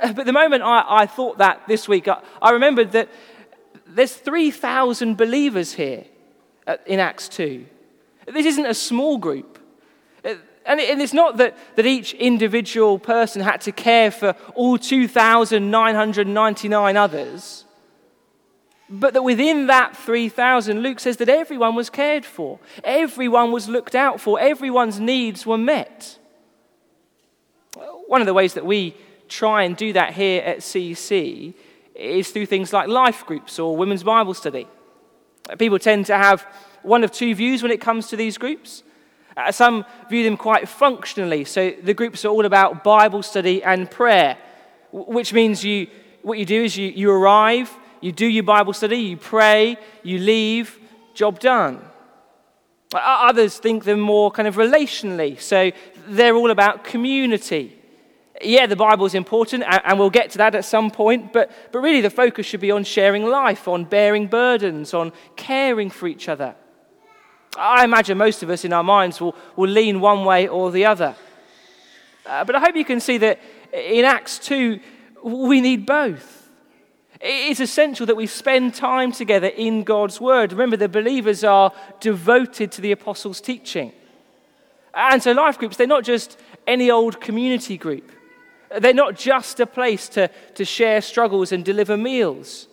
But 0.00 0.24
the 0.26 0.32
moment 0.32 0.62
I, 0.62 0.84
I 0.86 1.06
thought 1.06 1.38
that 1.38 1.66
this 1.66 1.88
week, 1.88 2.06
I, 2.06 2.22
I 2.40 2.50
remembered 2.50 2.92
that 2.92 3.08
there's 3.86 4.14
3,000 4.14 5.16
believers 5.16 5.72
here 5.72 6.04
in 6.86 7.00
Acts 7.00 7.28
2. 7.28 7.66
This 8.32 8.46
isn't 8.46 8.66
a 8.66 8.74
small 8.74 9.18
group. 9.18 9.58
Uh, 10.24 10.34
and 10.64 10.78
it's 10.80 11.12
not 11.12 11.36
that, 11.38 11.56
that 11.76 11.86
each 11.86 12.14
individual 12.14 12.98
person 12.98 13.42
had 13.42 13.60
to 13.62 13.72
care 13.72 14.10
for 14.10 14.34
all 14.54 14.78
2,999 14.78 16.96
others, 16.96 17.65
but 18.88 19.14
that 19.14 19.22
within 19.22 19.66
that 19.66 19.96
3,000, 19.96 20.80
Luke 20.80 21.00
says 21.00 21.16
that 21.16 21.28
everyone 21.28 21.74
was 21.74 21.90
cared 21.90 22.24
for, 22.24 22.60
everyone 22.84 23.50
was 23.50 23.68
looked 23.68 23.94
out 23.94 24.20
for, 24.20 24.38
everyone's 24.38 25.00
needs 25.00 25.44
were 25.44 25.58
met. 25.58 26.18
One 28.06 28.20
of 28.20 28.26
the 28.26 28.34
ways 28.34 28.54
that 28.54 28.64
we 28.64 28.94
try 29.28 29.64
and 29.64 29.76
do 29.76 29.92
that 29.92 30.14
here 30.14 30.42
at 30.42 30.58
CC 30.58 31.54
is 31.94 32.30
through 32.30 32.46
things 32.46 32.72
like 32.72 32.88
life 32.88 33.26
groups 33.26 33.58
or 33.58 33.76
women's 33.76 34.04
Bible 34.04 34.34
study. 34.34 34.68
People 35.58 35.78
tend 35.78 36.06
to 36.06 36.16
have 36.16 36.46
one 36.82 37.02
of 37.02 37.10
two 37.10 37.34
views 37.34 37.62
when 37.62 37.72
it 37.72 37.80
comes 37.80 38.08
to 38.08 38.16
these 38.16 38.38
groups. 38.38 38.82
Uh, 39.36 39.52
some 39.52 39.84
view 40.08 40.24
them 40.24 40.36
quite 40.36 40.68
functionally. 40.68 41.44
So 41.44 41.72
the 41.82 41.92
groups 41.92 42.24
are 42.24 42.28
all 42.28 42.46
about 42.46 42.84
Bible 42.84 43.22
study 43.22 43.62
and 43.62 43.90
prayer, 43.90 44.38
which 44.92 45.32
means 45.32 45.64
you, 45.64 45.88
what 46.22 46.38
you 46.38 46.46
do 46.46 46.64
is 46.64 46.76
you, 46.76 46.88
you 46.88 47.10
arrive, 47.10 47.76
you 48.06 48.12
do 48.12 48.26
your 48.26 48.44
Bible 48.44 48.72
study, 48.72 48.98
you 48.98 49.16
pray, 49.16 49.76
you 50.04 50.20
leave, 50.20 50.78
job 51.12 51.40
done. 51.40 51.84
Others 52.94 53.58
think 53.58 53.82
them 53.82 53.98
more 53.98 54.30
kind 54.30 54.46
of 54.46 54.54
relationally. 54.54 55.40
So 55.40 55.72
they're 56.06 56.36
all 56.36 56.52
about 56.52 56.84
community. 56.84 57.76
Yeah, 58.40 58.66
the 58.66 58.76
Bible 58.76 59.06
is 59.06 59.16
important, 59.16 59.64
and 59.66 59.98
we'll 59.98 60.10
get 60.10 60.30
to 60.30 60.38
that 60.38 60.54
at 60.54 60.64
some 60.64 60.88
point, 60.88 61.32
but, 61.32 61.50
but 61.72 61.80
really 61.80 62.00
the 62.00 62.10
focus 62.10 62.46
should 62.46 62.60
be 62.60 62.70
on 62.70 62.84
sharing 62.84 63.24
life, 63.26 63.66
on 63.66 63.84
bearing 63.84 64.28
burdens, 64.28 64.94
on 64.94 65.12
caring 65.34 65.90
for 65.90 66.06
each 66.06 66.28
other. 66.28 66.54
I 67.58 67.82
imagine 67.82 68.16
most 68.16 68.44
of 68.44 68.50
us 68.50 68.64
in 68.64 68.72
our 68.72 68.84
minds 68.84 69.20
will, 69.20 69.34
will 69.56 69.70
lean 69.70 70.00
one 70.00 70.24
way 70.24 70.46
or 70.46 70.70
the 70.70 70.84
other. 70.84 71.16
Uh, 72.24 72.44
but 72.44 72.54
I 72.54 72.60
hope 72.60 72.76
you 72.76 72.84
can 72.84 73.00
see 73.00 73.18
that 73.18 73.40
in 73.72 74.04
Acts 74.04 74.38
2, 74.38 74.78
we 75.24 75.60
need 75.60 75.86
both. 75.86 76.35
It's 77.20 77.60
essential 77.60 78.06
that 78.06 78.16
we 78.16 78.26
spend 78.26 78.74
time 78.74 79.12
together 79.12 79.46
in 79.46 79.84
God's 79.84 80.20
Word. 80.20 80.52
Remember, 80.52 80.76
the 80.76 80.88
believers 80.88 81.44
are 81.44 81.72
devoted 82.00 82.72
to 82.72 82.80
the 82.80 82.92
apostles' 82.92 83.40
teaching. 83.40 83.92
And 84.94 85.22
so, 85.22 85.32
life 85.32 85.58
groups, 85.58 85.76
they're 85.76 85.86
not 85.86 86.04
just 86.04 86.38
any 86.66 86.90
old 86.90 87.20
community 87.20 87.76
group, 87.78 88.10
they're 88.80 88.94
not 88.94 89.16
just 89.16 89.60
a 89.60 89.66
place 89.66 90.08
to, 90.10 90.28
to 90.54 90.64
share 90.64 91.00
struggles 91.00 91.52
and 91.52 91.64
deliver 91.64 91.96
meals, 91.96 92.68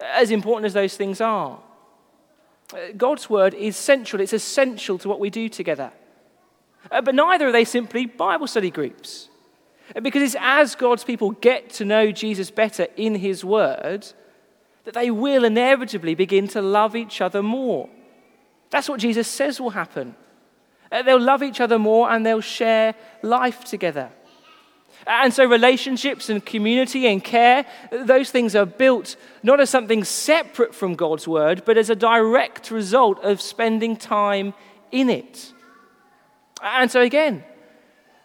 as 0.00 0.30
important 0.30 0.66
as 0.66 0.74
those 0.74 0.96
things 0.96 1.20
are. 1.20 1.58
God's 2.96 3.28
word 3.28 3.54
is 3.54 3.76
central, 3.76 4.22
it's 4.22 4.32
essential 4.32 4.98
to 4.98 5.08
what 5.08 5.20
we 5.20 5.30
do 5.30 5.48
together. 5.48 5.92
Uh, 6.90 7.00
but 7.00 7.14
neither 7.14 7.48
are 7.48 7.52
they 7.52 7.64
simply 7.64 8.06
Bible 8.06 8.46
study 8.46 8.70
groups. 8.70 9.28
Uh, 9.94 10.00
because 10.00 10.22
it's 10.22 10.36
as 10.38 10.74
God's 10.74 11.04
people 11.04 11.32
get 11.32 11.70
to 11.70 11.84
know 11.84 12.12
Jesus 12.12 12.50
better 12.50 12.86
in 12.96 13.16
his 13.16 13.44
word 13.44 14.06
that 14.84 14.94
they 14.94 15.10
will 15.10 15.44
inevitably 15.44 16.14
begin 16.14 16.46
to 16.48 16.62
love 16.62 16.94
each 16.94 17.20
other 17.20 17.42
more. 17.42 17.88
That's 18.70 18.88
what 18.88 19.00
Jesus 19.00 19.26
says 19.26 19.60
will 19.60 19.70
happen. 19.70 20.14
They'll 20.90 21.20
love 21.20 21.42
each 21.42 21.60
other 21.60 21.78
more 21.78 22.10
and 22.10 22.24
they'll 22.24 22.40
share 22.40 22.94
life 23.22 23.64
together. 23.64 24.10
And 25.06 25.34
so, 25.34 25.44
relationships 25.44 26.30
and 26.30 26.44
community 26.44 27.06
and 27.06 27.22
care, 27.22 27.66
those 27.90 28.30
things 28.30 28.54
are 28.54 28.64
built 28.64 29.16
not 29.42 29.60
as 29.60 29.68
something 29.68 30.04
separate 30.04 30.74
from 30.74 30.94
God's 30.94 31.28
word, 31.28 31.64
but 31.66 31.76
as 31.76 31.90
a 31.90 31.96
direct 31.96 32.70
result 32.70 33.22
of 33.22 33.40
spending 33.40 33.96
time 33.96 34.54
in 34.92 35.10
it. 35.10 35.52
And 36.62 36.90
so, 36.90 37.02
again, 37.02 37.44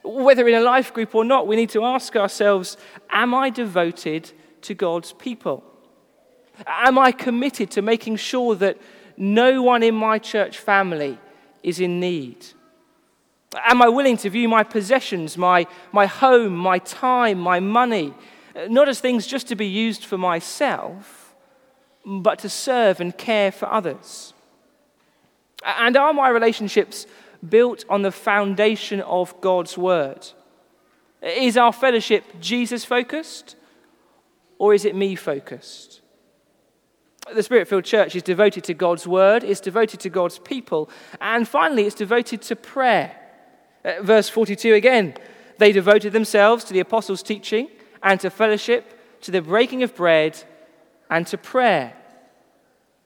whether 0.04 0.48
in 0.48 0.56
a 0.56 0.62
life 0.62 0.94
group 0.94 1.14
or 1.14 1.26
not, 1.26 1.48
we 1.48 1.56
need 1.56 1.70
to 1.72 1.84
ask 1.84 2.16
ourselves 2.16 2.78
Am 3.10 3.34
I 3.34 3.50
devoted 3.50 4.32
to 4.62 4.74
God's 4.74 5.14
people? 5.14 5.64
Am 6.68 6.98
I 6.98 7.12
committed 7.12 7.72
to 7.72 7.82
making 7.82 8.18
sure 8.18 8.56
that 8.56 8.78
no 9.18 9.62
one 9.62 9.84
in 9.84 9.96
my 9.96 10.20
church 10.20 10.58
family 10.58 11.18
is 11.64 11.80
in 11.80 12.00
need? 12.00 12.46
Am 13.56 13.82
I 13.82 13.90
willing 13.90 14.18
to 14.18 14.30
view 14.30 14.48
my 14.48 14.64
possessions, 14.64 15.38
my, 15.38 15.66
my 15.92 16.06
home, 16.06 16.56
my 16.56 16.80
time, 16.80 17.40
my 17.40 17.60
money, 17.60 18.14
not 18.68 18.88
as 18.88 19.00
things 19.00 19.26
just 19.26 19.48
to 19.48 19.56
be 19.56 19.66
used 19.66 20.06
for 20.06 20.18
myself, 20.18 21.34
but 22.06 22.40
to 22.40 22.50
serve 22.50 23.00
and 23.00 23.18
care 23.18 23.52
for 23.52 23.72
others? 23.72 24.34
And 25.64 25.98
are 25.98 26.14
my 26.14 26.30
relationships 26.30 27.06
built 27.48 27.86
on 27.90 28.02
the 28.02 28.12
foundation 28.12 29.02
of 29.02 29.40
God's 29.42 29.78
Word? 29.78 30.28
Is 31.22 31.58
our 31.58 31.74
fellowship 31.74 32.24
Jesus 32.40 32.86
focused 32.86 33.56
or 34.58 34.74
is 34.74 34.86
it 34.86 34.96
me 34.96 35.16
focused? 35.16 36.02
The 37.34 37.44
Spirit 37.44 37.68
filled 37.68 37.86
church 37.86 38.16
is 38.16 38.24
devoted 38.24 38.64
to 38.66 38.74
God's 38.74 39.06
Word, 39.06 39.44
it's 39.44 39.60
devoted 39.60 40.00
to 40.02 40.10
God's 40.10 40.40
people, 40.40 40.90
and 41.22 41.48
finally, 41.48 41.86
it's 41.86 41.96
devoted 41.96 42.42
to 42.44 42.56
prayer. 42.56 43.16
Uh, 43.86 44.02
verse 44.02 44.28
42 44.28 44.74
again 44.74 45.14
they 45.58 45.72
devoted 45.74 46.14
themselves 46.14 46.64
to 46.66 46.74
the 46.74 46.80
apostles' 46.80 47.22
teaching 47.22 47.70
and 48.02 48.20
to 48.22 48.30
fellowship, 48.30 49.22
to 49.22 49.32
the 49.32 49.42
breaking 49.42 49.84
of 49.84 49.94
bread, 49.94 50.42
and 51.10 51.28
to 51.28 51.38
prayer. 51.38 51.94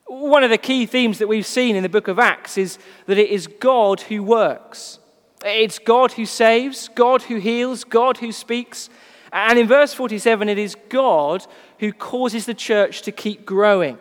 One 0.06 0.44
of 0.44 0.50
the 0.50 0.58
key 0.58 0.86
themes 0.86 1.18
that 1.18 1.28
we've 1.28 1.46
seen 1.46 1.76
in 1.76 1.82
the 1.82 1.88
book 1.88 2.08
of 2.08 2.18
Acts 2.18 2.58
is 2.58 2.78
that 3.06 3.18
it 3.18 3.30
is 3.30 3.46
God 3.46 4.02
who 4.02 4.22
works. 4.22 4.98
It's 5.44 5.78
God 5.78 6.12
who 6.12 6.26
saves, 6.26 6.88
God 6.88 7.22
who 7.22 7.36
heals, 7.36 7.84
God 7.84 8.18
who 8.18 8.32
speaks. 8.32 8.90
And 9.32 9.58
in 9.58 9.66
verse 9.66 9.92
47, 9.92 10.48
it 10.48 10.58
is 10.58 10.76
God 10.88 11.46
who 11.80 11.92
causes 11.92 12.46
the 12.46 12.54
church 12.54 13.02
to 13.02 13.12
keep 13.12 13.44
growing. 13.44 13.98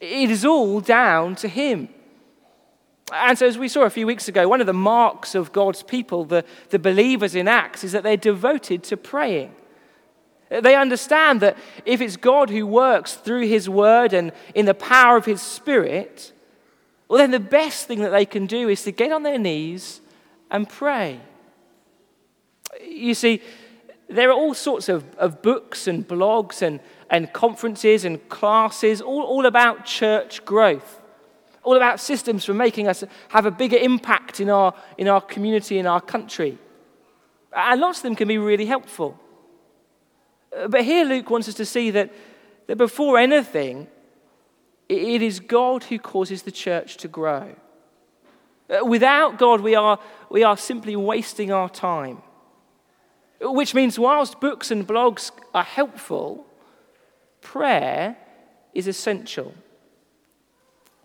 It 0.00 0.30
is 0.30 0.44
all 0.44 0.80
down 0.80 1.36
to 1.36 1.48
Him. 1.48 1.88
And 3.12 3.38
so, 3.38 3.46
as 3.46 3.56
we 3.56 3.68
saw 3.68 3.82
a 3.82 3.90
few 3.90 4.06
weeks 4.06 4.26
ago, 4.26 4.48
one 4.48 4.60
of 4.60 4.66
the 4.66 4.72
marks 4.72 5.34
of 5.34 5.52
God's 5.52 5.82
people, 5.82 6.24
the, 6.24 6.44
the 6.70 6.78
believers 6.78 7.34
in 7.34 7.46
Acts, 7.46 7.84
is 7.84 7.92
that 7.92 8.02
they're 8.02 8.16
devoted 8.16 8.82
to 8.84 8.96
praying. 8.96 9.54
They 10.48 10.76
understand 10.76 11.40
that 11.40 11.56
if 11.84 12.00
it's 12.00 12.16
God 12.16 12.50
who 12.50 12.66
works 12.66 13.14
through 13.14 13.46
His 13.46 13.68
Word 13.68 14.12
and 14.12 14.32
in 14.54 14.66
the 14.66 14.74
power 14.74 15.16
of 15.16 15.24
His 15.24 15.42
Spirit, 15.42 16.32
well, 17.08 17.18
then 17.18 17.30
the 17.30 17.40
best 17.40 17.86
thing 17.86 18.00
that 18.00 18.10
they 18.10 18.26
can 18.26 18.46
do 18.46 18.68
is 18.68 18.82
to 18.84 18.92
get 18.92 19.12
on 19.12 19.22
their 19.22 19.38
knees 19.38 20.00
and 20.50 20.68
pray. 20.68 21.20
You 22.80 23.14
see, 23.14 23.42
there 24.08 24.30
are 24.30 24.34
all 24.34 24.54
sorts 24.54 24.88
of, 24.88 25.04
of 25.16 25.42
books 25.42 25.88
and 25.88 26.06
blogs 26.06 26.62
and, 26.62 26.80
and 27.10 27.32
conferences 27.32 28.04
and 28.04 28.28
classes 28.28 29.00
all, 29.00 29.22
all 29.22 29.46
about 29.46 29.84
church 29.84 30.44
growth, 30.44 31.00
all 31.64 31.76
about 31.76 31.98
systems 31.98 32.44
for 32.44 32.54
making 32.54 32.86
us 32.86 33.02
have 33.28 33.46
a 33.46 33.50
bigger 33.50 33.76
impact 33.76 34.40
in 34.40 34.48
our, 34.48 34.74
in 34.96 35.08
our 35.08 35.20
community, 35.20 35.78
in 35.78 35.86
our 35.86 36.00
country. 36.00 36.58
And 37.52 37.80
lots 37.80 37.98
of 37.98 38.02
them 38.04 38.14
can 38.14 38.28
be 38.28 38.38
really 38.38 38.66
helpful. 38.66 39.18
But 40.68 40.84
here 40.84 41.04
Luke 41.04 41.28
wants 41.28 41.48
us 41.48 41.54
to 41.54 41.66
see 41.66 41.90
that, 41.90 42.12
that 42.66 42.76
before 42.76 43.18
anything, 43.18 43.88
it 44.88 45.22
is 45.22 45.40
God 45.40 45.84
who 45.84 45.98
causes 45.98 46.42
the 46.42 46.52
church 46.52 46.96
to 46.98 47.08
grow. 47.08 47.54
Uh, 48.68 48.84
without 48.84 49.38
God, 49.38 49.60
we 49.60 49.74
are, 49.74 49.98
we 50.30 50.42
are 50.42 50.56
simply 50.56 50.96
wasting 50.96 51.52
our 51.52 51.68
time. 51.68 52.22
Which 53.40 53.74
means, 53.74 53.98
whilst 53.98 54.40
books 54.40 54.70
and 54.70 54.86
blogs 54.86 55.30
are 55.54 55.62
helpful, 55.62 56.46
prayer 57.42 58.16
is 58.72 58.88
essential. 58.88 59.54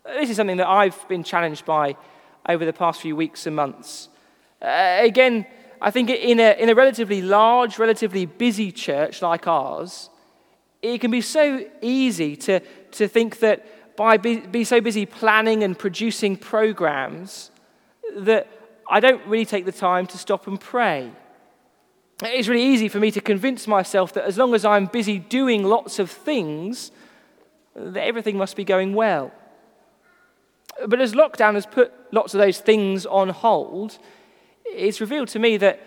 This 0.04 0.30
is 0.30 0.36
something 0.36 0.56
that 0.56 0.68
I've 0.68 1.06
been 1.08 1.22
challenged 1.22 1.64
by 1.64 1.96
over 2.48 2.64
the 2.64 2.72
past 2.72 3.00
few 3.00 3.14
weeks 3.14 3.46
and 3.46 3.54
months. 3.54 4.08
Uh, 4.60 4.98
again, 5.00 5.46
I 5.84 5.90
think 5.90 6.10
in 6.10 6.38
a, 6.38 6.56
in 6.62 6.68
a 6.68 6.76
relatively 6.76 7.20
large, 7.20 7.76
relatively 7.76 8.24
busy 8.24 8.70
church 8.70 9.20
like 9.20 9.48
ours, 9.48 10.10
it 10.80 11.00
can 11.00 11.10
be 11.10 11.20
so 11.20 11.66
easy 11.80 12.36
to, 12.36 12.60
to 12.92 13.08
think 13.08 13.40
that 13.40 13.96
by 13.96 14.16
be, 14.16 14.38
be 14.38 14.62
so 14.62 14.80
busy 14.80 15.06
planning 15.06 15.64
and 15.64 15.76
producing 15.76 16.36
programs 16.36 17.50
that 18.16 18.46
I 18.88 19.00
don't 19.00 19.26
really 19.26 19.44
take 19.44 19.64
the 19.64 19.72
time 19.72 20.06
to 20.06 20.18
stop 20.18 20.46
and 20.46 20.60
pray. 20.60 21.10
It's 22.22 22.46
really 22.46 22.64
easy 22.64 22.86
for 22.86 23.00
me 23.00 23.10
to 23.10 23.20
convince 23.20 23.66
myself 23.66 24.12
that 24.12 24.24
as 24.24 24.38
long 24.38 24.54
as 24.54 24.64
I'm 24.64 24.86
busy 24.86 25.18
doing 25.18 25.64
lots 25.64 25.98
of 25.98 26.12
things, 26.12 26.92
that 27.74 28.04
everything 28.04 28.38
must 28.38 28.54
be 28.54 28.62
going 28.62 28.94
well. 28.94 29.32
But 30.86 31.00
as 31.00 31.12
lockdown 31.12 31.54
has 31.54 31.66
put 31.66 31.92
lots 32.12 32.34
of 32.34 32.38
those 32.38 32.60
things 32.60 33.04
on 33.04 33.30
hold, 33.30 33.98
it's 34.64 35.00
revealed 35.00 35.28
to 35.28 35.38
me 35.38 35.56
that 35.58 35.80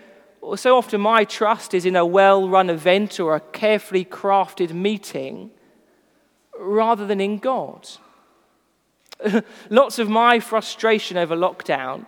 so 0.56 0.76
often 0.76 1.00
my 1.00 1.24
trust 1.24 1.74
is 1.74 1.84
in 1.84 1.96
a 1.96 2.06
well 2.06 2.48
run 2.48 2.70
event 2.70 3.18
or 3.18 3.34
a 3.34 3.40
carefully 3.40 4.04
crafted 4.04 4.72
meeting 4.72 5.50
rather 6.58 7.06
than 7.06 7.20
in 7.20 7.38
God. 7.38 7.88
Lots 9.70 9.98
of 9.98 10.08
my 10.08 10.40
frustration 10.40 11.16
over 11.16 11.34
lockdown 11.34 12.06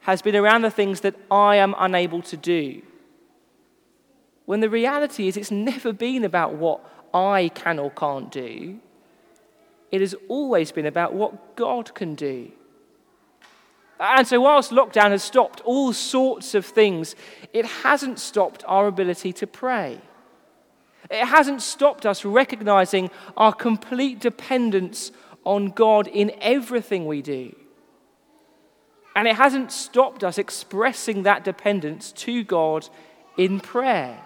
has 0.00 0.22
been 0.22 0.36
around 0.36 0.62
the 0.62 0.70
things 0.70 1.00
that 1.00 1.16
I 1.30 1.56
am 1.56 1.74
unable 1.78 2.22
to 2.22 2.36
do. 2.36 2.82
When 4.44 4.60
the 4.60 4.70
reality 4.70 5.26
is, 5.26 5.36
it's 5.36 5.50
never 5.50 5.92
been 5.92 6.24
about 6.24 6.54
what 6.54 6.80
I 7.12 7.50
can 7.54 7.78
or 7.78 7.90
can't 7.90 8.30
do. 8.30 8.78
It 9.90 10.00
has 10.00 10.14
always 10.28 10.70
been 10.70 10.86
about 10.86 11.14
what 11.14 11.56
God 11.56 11.94
can 11.94 12.14
do. 12.14 12.52
And 13.98 14.26
so, 14.26 14.40
whilst 14.40 14.72
lockdown 14.72 15.10
has 15.10 15.22
stopped 15.22 15.62
all 15.62 15.92
sorts 15.92 16.54
of 16.54 16.66
things, 16.66 17.14
it 17.52 17.64
hasn't 17.64 18.18
stopped 18.18 18.62
our 18.66 18.86
ability 18.86 19.32
to 19.34 19.46
pray. 19.46 20.00
It 21.10 21.26
hasn't 21.26 21.62
stopped 21.62 22.04
us 22.04 22.24
recognizing 22.24 23.10
our 23.36 23.52
complete 23.52 24.20
dependence 24.20 25.12
on 25.44 25.70
God 25.70 26.08
in 26.08 26.32
everything 26.40 27.06
we 27.06 27.22
do. 27.22 27.54
And 29.14 29.26
it 29.26 29.36
hasn't 29.36 29.72
stopped 29.72 30.24
us 30.24 30.36
expressing 30.36 31.22
that 31.22 31.44
dependence 31.44 32.12
to 32.12 32.44
God 32.44 32.88
in 33.38 33.60
prayer. 33.60 34.20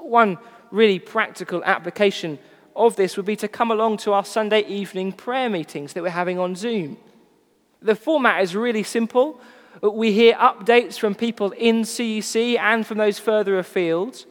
One 0.00 0.38
really 0.70 0.98
practical 0.98 1.62
application 1.64 2.38
of 2.74 2.96
this 2.96 3.16
would 3.16 3.26
be 3.26 3.36
to 3.36 3.48
come 3.48 3.70
along 3.70 3.98
to 3.98 4.12
our 4.12 4.24
Sunday 4.24 4.60
evening 4.66 5.12
prayer 5.12 5.50
meetings 5.50 5.92
that 5.92 6.02
we're 6.02 6.10
having 6.10 6.38
on 6.38 6.54
Zoom. 6.54 6.96
The 7.80 7.94
format 7.94 8.42
is 8.42 8.56
really 8.56 8.82
simple. 8.82 9.40
We 9.82 10.12
hear 10.12 10.34
updates 10.34 10.98
from 10.98 11.14
people 11.14 11.52
in 11.52 11.82
CEC 11.82 12.58
and 12.58 12.86
from 12.86 12.98
those 12.98 13.18
further 13.18 13.58
afield, 13.58 14.24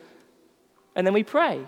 and 0.96 1.08
then 1.08 1.14
we 1.14 1.24
pray. 1.24 1.66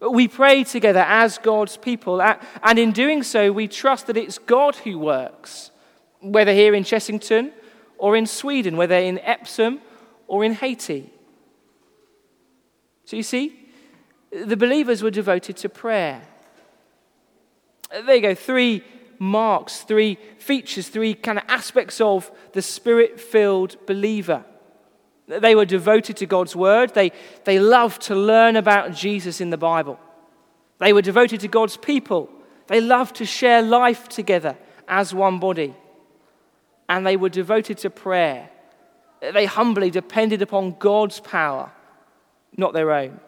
We 0.00 0.26
pray 0.26 0.64
together 0.64 1.04
as 1.06 1.38
God's 1.38 1.76
people, 1.76 2.20
and 2.20 2.78
in 2.78 2.90
doing 2.90 3.22
so, 3.22 3.52
we 3.52 3.68
trust 3.68 4.08
that 4.08 4.16
it's 4.16 4.38
God 4.38 4.74
who 4.74 4.98
works, 4.98 5.70
whether 6.20 6.52
here 6.52 6.74
in 6.74 6.82
Chessington 6.82 7.52
or 7.98 8.16
in 8.16 8.26
Sweden, 8.26 8.76
whether 8.76 8.96
in 8.96 9.20
Epsom 9.20 9.80
or 10.26 10.44
in 10.44 10.54
Haiti. 10.54 11.08
So 13.04 13.16
you 13.16 13.22
see, 13.22 13.68
the 14.32 14.56
believers 14.56 15.02
were 15.04 15.10
devoted 15.10 15.56
to 15.58 15.68
prayer. 15.68 16.22
There 17.90 18.16
you 18.16 18.22
go, 18.22 18.34
three 18.34 18.82
marks, 19.22 19.82
three 19.82 20.18
features, 20.38 20.88
three 20.88 21.14
kind 21.14 21.38
of 21.38 21.44
aspects 21.46 22.00
of 22.00 22.32
the 22.54 22.60
spirit 22.60 23.20
filled 23.20 23.76
believer. 23.86 24.44
They 25.28 25.54
were 25.54 25.64
devoted 25.64 26.16
to 26.16 26.26
God's 26.26 26.56
word. 26.56 26.92
They, 26.94 27.12
they 27.44 27.60
loved 27.60 28.02
to 28.02 28.16
learn 28.16 28.56
about 28.56 28.94
Jesus 28.94 29.40
in 29.40 29.50
the 29.50 29.56
Bible. 29.56 29.98
They 30.78 30.92
were 30.92 31.02
devoted 31.02 31.38
to 31.40 31.48
God's 31.48 31.76
people. 31.76 32.28
They 32.66 32.80
loved 32.80 33.14
to 33.16 33.24
share 33.24 33.62
life 33.62 34.08
together 34.08 34.56
as 34.88 35.14
one 35.14 35.38
body. 35.38 35.76
And 36.88 37.06
they 37.06 37.16
were 37.16 37.28
devoted 37.28 37.78
to 37.78 37.90
prayer. 37.90 38.50
They 39.20 39.46
humbly 39.46 39.90
depended 39.90 40.42
upon 40.42 40.74
God's 40.80 41.20
power, 41.20 41.70
not 42.56 42.72
their 42.72 42.90
own. 42.90 43.20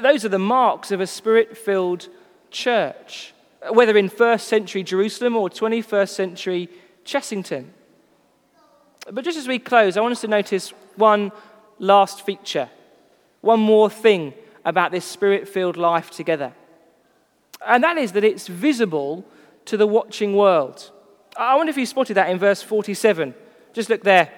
Those 0.00 0.24
are 0.24 0.28
the 0.28 0.38
marks 0.38 0.92
of 0.92 1.00
a 1.00 1.08
spirit 1.08 1.58
filled 1.58 2.08
church 2.52 3.34
whether 3.68 3.96
in 3.96 4.08
first 4.08 4.48
century 4.48 4.82
Jerusalem 4.82 5.36
or 5.36 5.50
21st 5.50 6.08
century 6.08 6.68
Chessington. 7.04 7.66
But 9.10 9.24
just 9.24 9.38
as 9.38 9.48
we 9.48 9.58
close, 9.58 9.96
I 9.96 10.00
want 10.00 10.12
us 10.12 10.20
to 10.22 10.28
notice 10.28 10.70
one 10.96 11.32
last 11.78 12.24
feature, 12.24 12.68
one 13.40 13.60
more 13.60 13.90
thing 13.90 14.34
about 14.64 14.92
this 14.92 15.04
spirit 15.04 15.48
filled 15.48 15.76
life 15.76 16.10
together. 16.10 16.52
And 17.66 17.82
that 17.84 17.98
is 17.98 18.12
that 18.12 18.24
it's 18.24 18.46
visible 18.46 19.24
to 19.66 19.76
the 19.76 19.86
watching 19.86 20.34
world. 20.36 20.90
I 21.36 21.56
wonder 21.56 21.70
if 21.70 21.76
you 21.76 21.86
spotted 21.86 22.14
that 22.14 22.30
in 22.30 22.38
verse 22.38 22.62
47. 22.62 23.34
Just 23.72 23.88
look 23.88 24.02
there. 24.02 24.30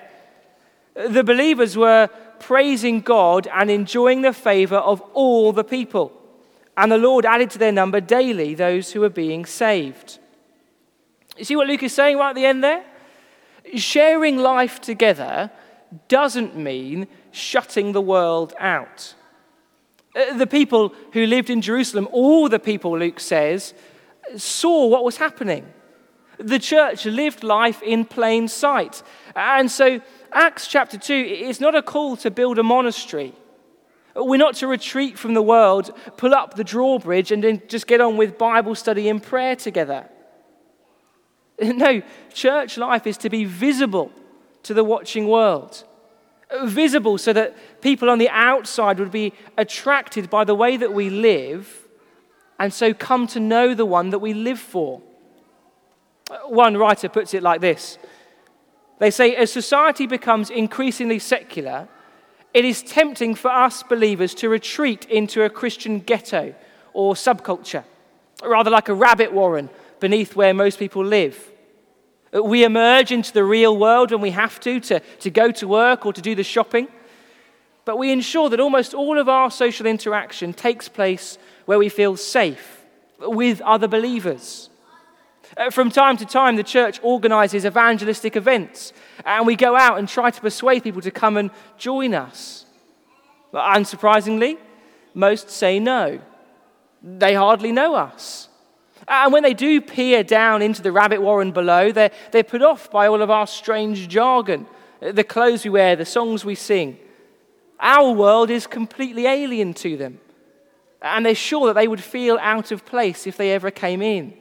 The 0.95 1.25
believers 1.25 1.77
were 1.77 2.09
praising 2.39 3.01
God 3.01 3.49
and 3.53 3.71
enjoying 3.71 4.23
the 4.23 4.33
favor 4.33 4.77
of 4.77 5.01
all 5.15 5.53
the 5.53 5.65
people. 5.65 6.13
And 6.77 6.91
the 6.91 6.99
Lord 6.99 7.27
added 7.27 7.51
to 7.51 7.59
their 7.59 7.73
number 7.73 8.01
daily 8.01 8.55
those 8.55 8.93
who 8.93 9.01
were 9.01 9.11
being 9.11 9.45
saved. 9.45 10.19
You 11.37 11.45
see 11.45 11.57
what 11.57 11.67
Luke 11.67 11.83
is 11.83 11.93
saying 11.93 12.19
right 12.19 12.31
at 12.31 12.35
the 12.35 12.47
end 12.47 12.65
there? 12.65 12.85
Sharing 13.75 14.39
life 14.39 14.81
together 14.81 15.51
doesn't 16.09 16.57
mean 16.57 17.07
shutting 17.31 17.93
the 17.93 18.01
world 18.01 18.55
out. 18.59 19.15
Uh, 20.15 20.37
the 20.37 20.47
people 20.47 20.95
who 21.13 21.27
lived 21.27 21.51
in 21.51 21.63
Jerusalem, 21.63 22.09
all 22.13 22.49
the 22.49 22.59
people, 22.59 22.99
Luke 22.99 23.21
says, 23.21 23.75
saw 24.37 24.87
what 24.87 25.05
was 25.05 25.17
happening. 25.17 25.67
The 26.39 26.59
church 26.59 27.05
lived 27.07 27.45
life 27.45 27.83
in 27.83 28.05
plain 28.05 28.49
sight. 28.49 29.03
And 29.37 29.71
so, 29.71 30.01
Acts 30.33 30.67
chapter 30.67 30.99
2 30.99 31.15
is 31.15 31.61
not 31.61 31.75
a 31.75 31.83
call 31.83 32.17
to 32.19 32.31
build 32.31 32.59
a 32.59 32.63
monastery. 32.63 33.35
We're 34.15 34.37
not 34.37 34.57
to 34.57 34.67
retreat 34.67 35.19
from 35.19 35.35
the 35.35 35.43
world, 35.43 35.91
pull 36.17 36.35
up 36.35 36.55
the 36.55 36.65
drawbridge, 36.65 37.33
and 37.33 37.43
then 37.43 37.63
just 37.69 37.87
get 37.87 38.01
on 38.01 38.17
with 38.17 38.37
Bible 38.37 38.75
study 38.75 39.09
and 39.09 39.23
prayer 39.23 39.57
together. 39.57 40.09
No, 41.61 42.03
church 42.33 42.77
life 42.77 43.07
is 43.07 43.17
to 43.19 43.31
be 43.31 43.45
visible 43.45 44.11
to 44.65 44.75
the 44.75 44.83
watching 44.83 45.29
world. 45.29 45.85
Visible 46.65 47.19
so 47.19 47.33
that 47.33 47.81
people 47.81 48.11
on 48.11 48.19
the 48.19 48.29
outside 48.31 48.99
would 48.99 49.13
be 49.13 49.33
attracted 49.57 50.29
by 50.29 50.43
the 50.45 50.55
way 50.55 50.77
that 50.77 50.93
we 50.93 51.09
live 51.09 51.83
and 52.63 52.73
so 52.73 52.95
come 52.95 53.27
to 53.27 53.41
know 53.41 53.75
the 53.75 53.85
one 53.85 54.11
that 54.11 54.21
we 54.21 54.35
live 54.35 54.61
for. 54.61 55.03
One 56.47 56.77
writer 56.77 57.09
puts 57.09 57.35
it 57.35 57.43
like 57.43 57.61
this 57.61 57.99
They 59.01 59.11
say, 59.11 59.35
as 59.35 59.53
society 59.53 60.07
becomes 60.07 60.49
increasingly 60.49 61.19
secular, 61.19 61.89
it 62.55 62.65
is 62.65 62.83
tempting 62.83 63.35
for 63.35 63.51
us 63.51 63.83
believers 63.83 64.35
to 64.37 64.49
retreat 64.49 65.07
into 65.07 65.43
a 65.43 65.51
Christian 65.51 66.01
ghetto 66.01 66.55
or 66.93 67.15
subculture, 67.15 67.85
rather 68.45 68.71
like 68.71 68.89
a 68.89 68.95
rabbit 68.95 69.33
warren, 69.33 69.71
beneath 70.01 70.37
where 70.37 70.53
most 70.53 70.79
people 70.79 71.05
live. 71.05 71.51
We 72.33 72.65
emerge 72.65 73.13
into 73.13 73.33
the 73.33 73.45
real 73.45 73.77
world 73.77 74.11
when 74.11 74.21
we 74.21 74.31
have 74.31 74.59
to, 74.61 74.81
to, 74.81 75.01
to 75.01 75.31
go 75.31 75.51
to 75.53 75.69
work 75.69 76.07
or 76.07 76.13
to 76.13 76.21
do 76.23 76.35
the 76.35 76.43
shopping. 76.43 76.89
But 77.85 77.99
we 77.99 78.11
ensure 78.11 78.49
that 78.51 78.61
almost 78.61 78.95
all 78.95 79.19
of 79.19 79.29
our 79.29 79.51
social 79.51 79.87
interaction 79.87 80.53
takes 80.53 80.89
place 80.89 81.37
where 81.67 81.79
we 81.79 81.89
feel 81.89 82.17
safe 82.17 82.85
with 83.19 83.61
other 83.61 83.89
believers. 83.89 84.71
Uh, 85.57 85.71
from 85.71 85.91
time 85.91 86.17
to 86.17 86.25
time, 86.25 86.57
the 86.57 86.63
church 86.63 86.99
organizes 87.03 87.67
evangelistic 87.67 88.37
events, 88.37 88.93
and 89.25 89.47
we 89.47 89.55
go 89.55 89.77
out 89.77 89.99
and 89.99 90.09
try 90.09 90.31
to 90.31 90.41
persuade 90.41 90.83
people 90.83 91.03
to 91.03 91.11
come 91.11 91.37
and 91.37 91.51
join 91.77 92.15
us. 92.15 92.65
But 93.51 93.77
unsurprisingly, 93.77 94.57
most 95.15 95.51
say 95.51 95.79
no. 95.79 96.21
They 97.03 97.35
hardly 97.35 97.73
know 97.73 97.95
us. 97.95 98.49
And 99.07 99.33
when 99.33 99.43
they 99.43 99.55
do 99.55 99.81
peer 99.81 100.23
down 100.23 100.63
into 100.63 100.81
the 100.81 100.93
rabbit 100.93 101.21
warren 101.21 101.53
below, 101.53 101.93
they're, 101.93 102.13
they're 102.31 102.45
put 102.45 102.63
off 102.63 102.91
by 102.91 103.09
all 103.09 103.21
of 103.21 103.31
our 103.31 103.47
strange 103.47 104.09
jargon, 104.09 104.67
the 105.01 105.25
clothes 105.25 105.65
we 105.65 105.71
wear, 105.71 105.97
the 105.97 106.05
songs 106.05 106.45
we 106.45 106.55
sing. 106.55 106.97
Our 107.81 108.13
world 108.13 108.49
is 108.49 108.67
completely 108.67 109.27
alien 109.27 109.75
to 109.75 109.97
them. 109.97 110.21
And 111.03 111.27
they're 111.27 111.35
sure 111.35 111.67
that 111.67 111.75
they 111.75 111.89
would 111.89 112.03
feel 112.03 112.39
out 112.41 112.71
of 112.71 112.87
place 112.87 113.27
if 113.27 113.37
they 113.37 113.53
ever 113.53 113.73
came 113.73 114.01
in. 114.01 114.35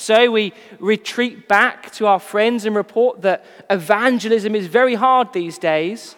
So 0.00 0.30
we 0.30 0.52
retreat 0.78 1.48
back 1.48 1.90
to 1.94 2.06
our 2.06 2.20
friends 2.20 2.64
and 2.64 2.76
report 2.76 3.22
that 3.22 3.44
evangelism 3.68 4.54
is 4.54 4.68
very 4.68 4.94
hard 4.94 5.32
these 5.32 5.58
days. 5.58 6.14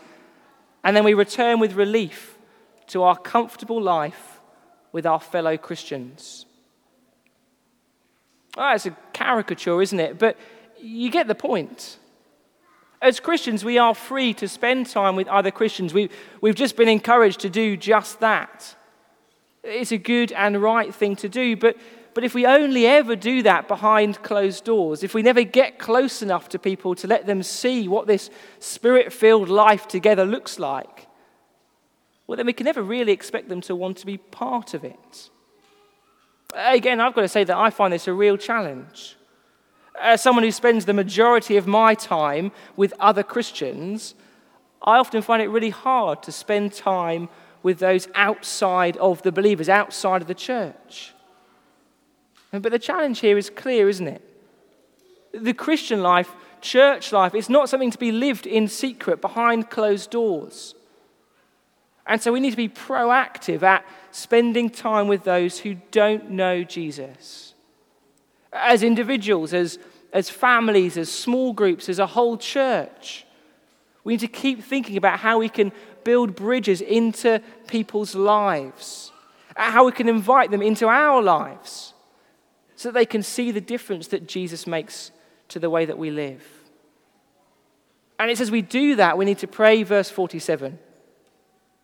And 0.84 0.94
then 0.94 1.02
we 1.02 1.14
return 1.14 1.60
with 1.60 1.72
relief 1.72 2.36
to 2.88 3.02
our 3.02 3.16
comfortable 3.16 3.80
life 3.80 4.42
with 4.92 5.06
our 5.06 5.18
fellow 5.18 5.56
Christians. 5.56 6.44
Oh, 8.58 8.74
it's 8.74 8.84
a 8.84 8.94
caricature, 9.14 9.80
isn't 9.80 9.98
it? 9.98 10.18
But 10.18 10.36
you 10.78 11.10
get 11.10 11.26
the 11.26 11.34
point. 11.34 11.96
As 13.00 13.18
Christians, 13.18 13.64
we 13.64 13.78
are 13.78 13.94
free 13.94 14.34
to 14.34 14.46
spend 14.46 14.88
time 14.88 15.16
with 15.16 15.26
other 15.28 15.50
Christians. 15.50 15.94
We, 15.94 16.10
we've 16.42 16.54
just 16.54 16.76
been 16.76 16.88
encouraged 16.88 17.40
to 17.40 17.48
do 17.48 17.78
just 17.78 18.20
that. 18.20 18.76
It's 19.64 19.90
a 19.90 19.98
good 19.98 20.32
and 20.32 20.60
right 20.60 20.94
thing 20.94 21.16
to 21.16 21.30
do, 21.30 21.56
but, 21.56 21.78
but 22.14 22.24
if 22.24 22.34
we 22.34 22.46
only 22.46 22.86
ever 22.86 23.14
do 23.14 23.42
that 23.42 23.68
behind 23.68 24.22
closed 24.22 24.64
doors, 24.64 25.02
if 25.02 25.14
we 25.14 25.22
never 25.22 25.42
get 25.42 25.78
close 25.78 26.22
enough 26.22 26.48
to 26.50 26.58
people 26.58 26.94
to 26.96 27.06
let 27.06 27.26
them 27.26 27.42
see 27.42 27.86
what 27.88 28.06
this 28.06 28.30
spirit 28.58 29.12
filled 29.12 29.48
life 29.48 29.86
together 29.86 30.24
looks 30.24 30.58
like, 30.58 31.06
well, 32.26 32.36
then 32.36 32.46
we 32.46 32.52
can 32.52 32.64
never 32.64 32.82
really 32.82 33.12
expect 33.12 33.48
them 33.48 33.60
to 33.62 33.74
want 33.74 33.96
to 33.98 34.06
be 34.06 34.16
part 34.16 34.74
of 34.74 34.84
it. 34.84 35.30
Again, 36.54 37.00
I've 37.00 37.14
got 37.14 37.22
to 37.22 37.28
say 37.28 37.44
that 37.44 37.56
I 37.56 37.70
find 37.70 37.92
this 37.92 38.08
a 38.08 38.12
real 38.12 38.36
challenge. 38.36 39.16
As 40.00 40.22
someone 40.22 40.44
who 40.44 40.52
spends 40.52 40.84
the 40.84 40.92
majority 40.92 41.56
of 41.56 41.66
my 41.66 41.94
time 41.94 42.52
with 42.76 42.94
other 42.98 43.22
Christians, 43.22 44.14
I 44.82 44.98
often 44.98 45.22
find 45.22 45.42
it 45.42 45.48
really 45.48 45.70
hard 45.70 46.22
to 46.24 46.32
spend 46.32 46.72
time 46.72 47.28
with 47.62 47.78
those 47.78 48.08
outside 48.14 48.96
of 48.96 49.22
the 49.22 49.32
believers, 49.32 49.68
outside 49.68 50.22
of 50.22 50.28
the 50.28 50.34
church. 50.34 51.12
But 52.52 52.72
the 52.72 52.78
challenge 52.78 53.20
here 53.20 53.38
is 53.38 53.48
clear, 53.48 53.88
isn't 53.88 54.08
it? 54.08 54.22
The 55.32 55.54
Christian 55.54 56.02
life, 56.02 56.30
church 56.60 57.12
life, 57.12 57.34
is 57.34 57.48
not 57.48 57.68
something 57.68 57.92
to 57.92 57.98
be 57.98 58.10
lived 58.10 58.46
in 58.46 58.66
secret 58.66 59.20
behind 59.20 59.70
closed 59.70 60.10
doors. 60.10 60.74
And 62.06 62.20
so 62.20 62.32
we 62.32 62.40
need 62.40 62.50
to 62.50 62.56
be 62.56 62.68
proactive 62.68 63.62
at 63.62 63.84
spending 64.10 64.68
time 64.68 65.06
with 65.06 65.22
those 65.22 65.60
who 65.60 65.76
don't 65.92 66.30
know 66.30 66.64
Jesus. 66.64 67.54
As 68.52 68.82
individuals, 68.82 69.54
as, 69.54 69.78
as 70.12 70.28
families, 70.28 70.96
as 70.96 71.10
small 71.10 71.52
groups, 71.52 71.88
as 71.88 72.00
a 72.00 72.06
whole 72.06 72.36
church. 72.36 73.26
We 74.02 74.14
need 74.14 74.20
to 74.20 74.28
keep 74.28 74.64
thinking 74.64 74.96
about 74.96 75.20
how 75.20 75.38
we 75.38 75.48
can 75.48 75.70
build 76.02 76.34
bridges 76.34 76.80
into 76.80 77.40
people's 77.68 78.16
lives, 78.16 79.12
how 79.54 79.84
we 79.84 79.92
can 79.92 80.08
invite 80.08 80.50
them 80.50 80.62
into 80.62 80.88
our 80.88 81.22
lives 81.22 81.94
so 82.80 82.88
that 82.88 82.94
they 82.94 83.04
can 83.04 83.22
see 83.22 83.50
the 83.50 83.60
difference 83.60 84.06
that 84.06 84.26
Jesus 84.26 84.66
makes 84.66 85.10
to 85.48 85.58
the 85.58 85.68
way 85.68 85.84
that 85.84 85.98
we 85.98 86.10
live. 86.10 86.42
And 88.18 88.30
it 88.30 88.38
says 88.38 88.50
we 88.50 88.62
do 88.62 88.96
that, 88.96 89.18
we 89.18 89.26
need 89.26 89.36
to 89.40 89.46
pray, 89.46 89.82
verse 89.82 90.08
47 90.08 90.78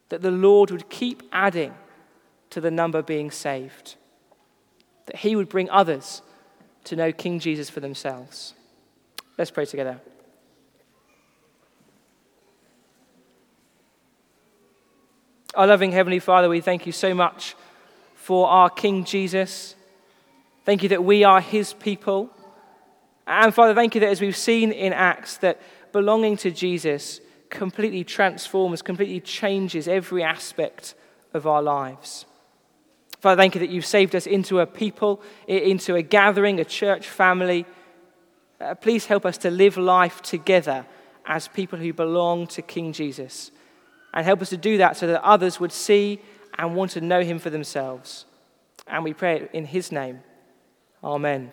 that 0.08 0.22
the 0.22 0.30
Lord 0.30 0.70
would 0.70 0.88
keep 0.88 1.22
adding 1.32 1.74
to 2.48 2.62
the 2.62 2.70
number 2.70 3.02
being 3.02 3.30
saved, 3.30 3.96
that 5.04 5.16
he 5.16 5.36
would 5.36 5.50
bring 5.50 5.68
others 5.68 6.22
to 6.84 6.96
know 6.96 7.12
King 7.12 7.40
Jesus 7.40 7.68
for 7.68 7.80
themselves. 7.80 8.54
Let's 9.36 9.50
pray 9.50 9.66
together. 9.66 10.00
Our 15.54 15.66
loving 15.66 15.92
Heavenly 15.92 16.20
Father, 16.20 16.48
we 16.48 16.62
thank 16.62 16.86
you 16.86 16.92
so 16.92 17.12
much 17.12 17.54
for 18.14 18.48
our 18.48 18.70
King 18.70 19.04
Jesus. 19.04 19.75
Thank 20.66 20.82
you 20.82 20.88
that 20.88 21.04
we 21.04 21.22
are 21.22 21.40
his 21.40 21.72
people. 21.72 22.28
And 23.24 23.54
Father, 23.54 23.72
thank 23.72 23.94
you 23.94 24.00
that 24.00 24.10
as 24.10 24.20
we've 24.20 24.36
seen 24.36 24.72
in 24.72 24.92
Acts, 24.92 25.36
that 25.38 25.60
belonging 25.92 26.36
to 26.38 26.50
Jesus 26.50 27.20
completely 27.50 28.02
transforms, 28.02 28.82
completely 28.82 29.20
changes 29.20 29.86
every 29.86 30.24
aspect 30.24 30.96
of 31.32 31.46
our 31.46 31.62
lives. 31.62 32.26
Father, 33.20 33.40
thank 33.40 33.54
you 33.54 33.60
that 33.60 33.70
you've 33.70 33.86
saved 33.86 34.16
us 34.16 34.26
into 34.26 34.58
a 34.58 34.66
people, 34.66 35.22
into 35.46 35.94
a 35.94 36.02
gathering, 36.02 36.58
a 36.58 36.64
church 36.64 37.08
family. 37.08 37.64
Uh, 38.60 38.74
please 38.74 39.06
help 39.06 39.24
us 39.24 39.38
to 39.38 39.52
live 39.52 39.76
life 39.76 40.20
together 40.20 40.84
as 41.26 41.46
people 41.46 41.78
who 41.78 41.92
belong 41.92 42.48
to 42.48 42.60
King 42.60 42.92
Jesus. 42.92 43.52
And 44.12 44.24
help 44.24 44.42
us 44.42 44.50
to 44.50 44.56
do 44.56 44.78
that 44.78 44.96
so 44.96 45.06
that 45.06 45.22
others 45.22 45.60
would 45.60 45.72
see 45.72 46.20
and 46.58 46.74
want 46.74 46.90
to 46.92 47.00
know 47.00 47.22
him 47.22 47.38
for 47.38 47.50
themselves. 47.50 48.24
And 48.88 49.04
we 49.04 49.14
pray 49.14 49.42
it 49.42 49.50
in 49.52 49.66
his 49.66 49.92
name. 49.92 50.22
Amen. 51.02 51.52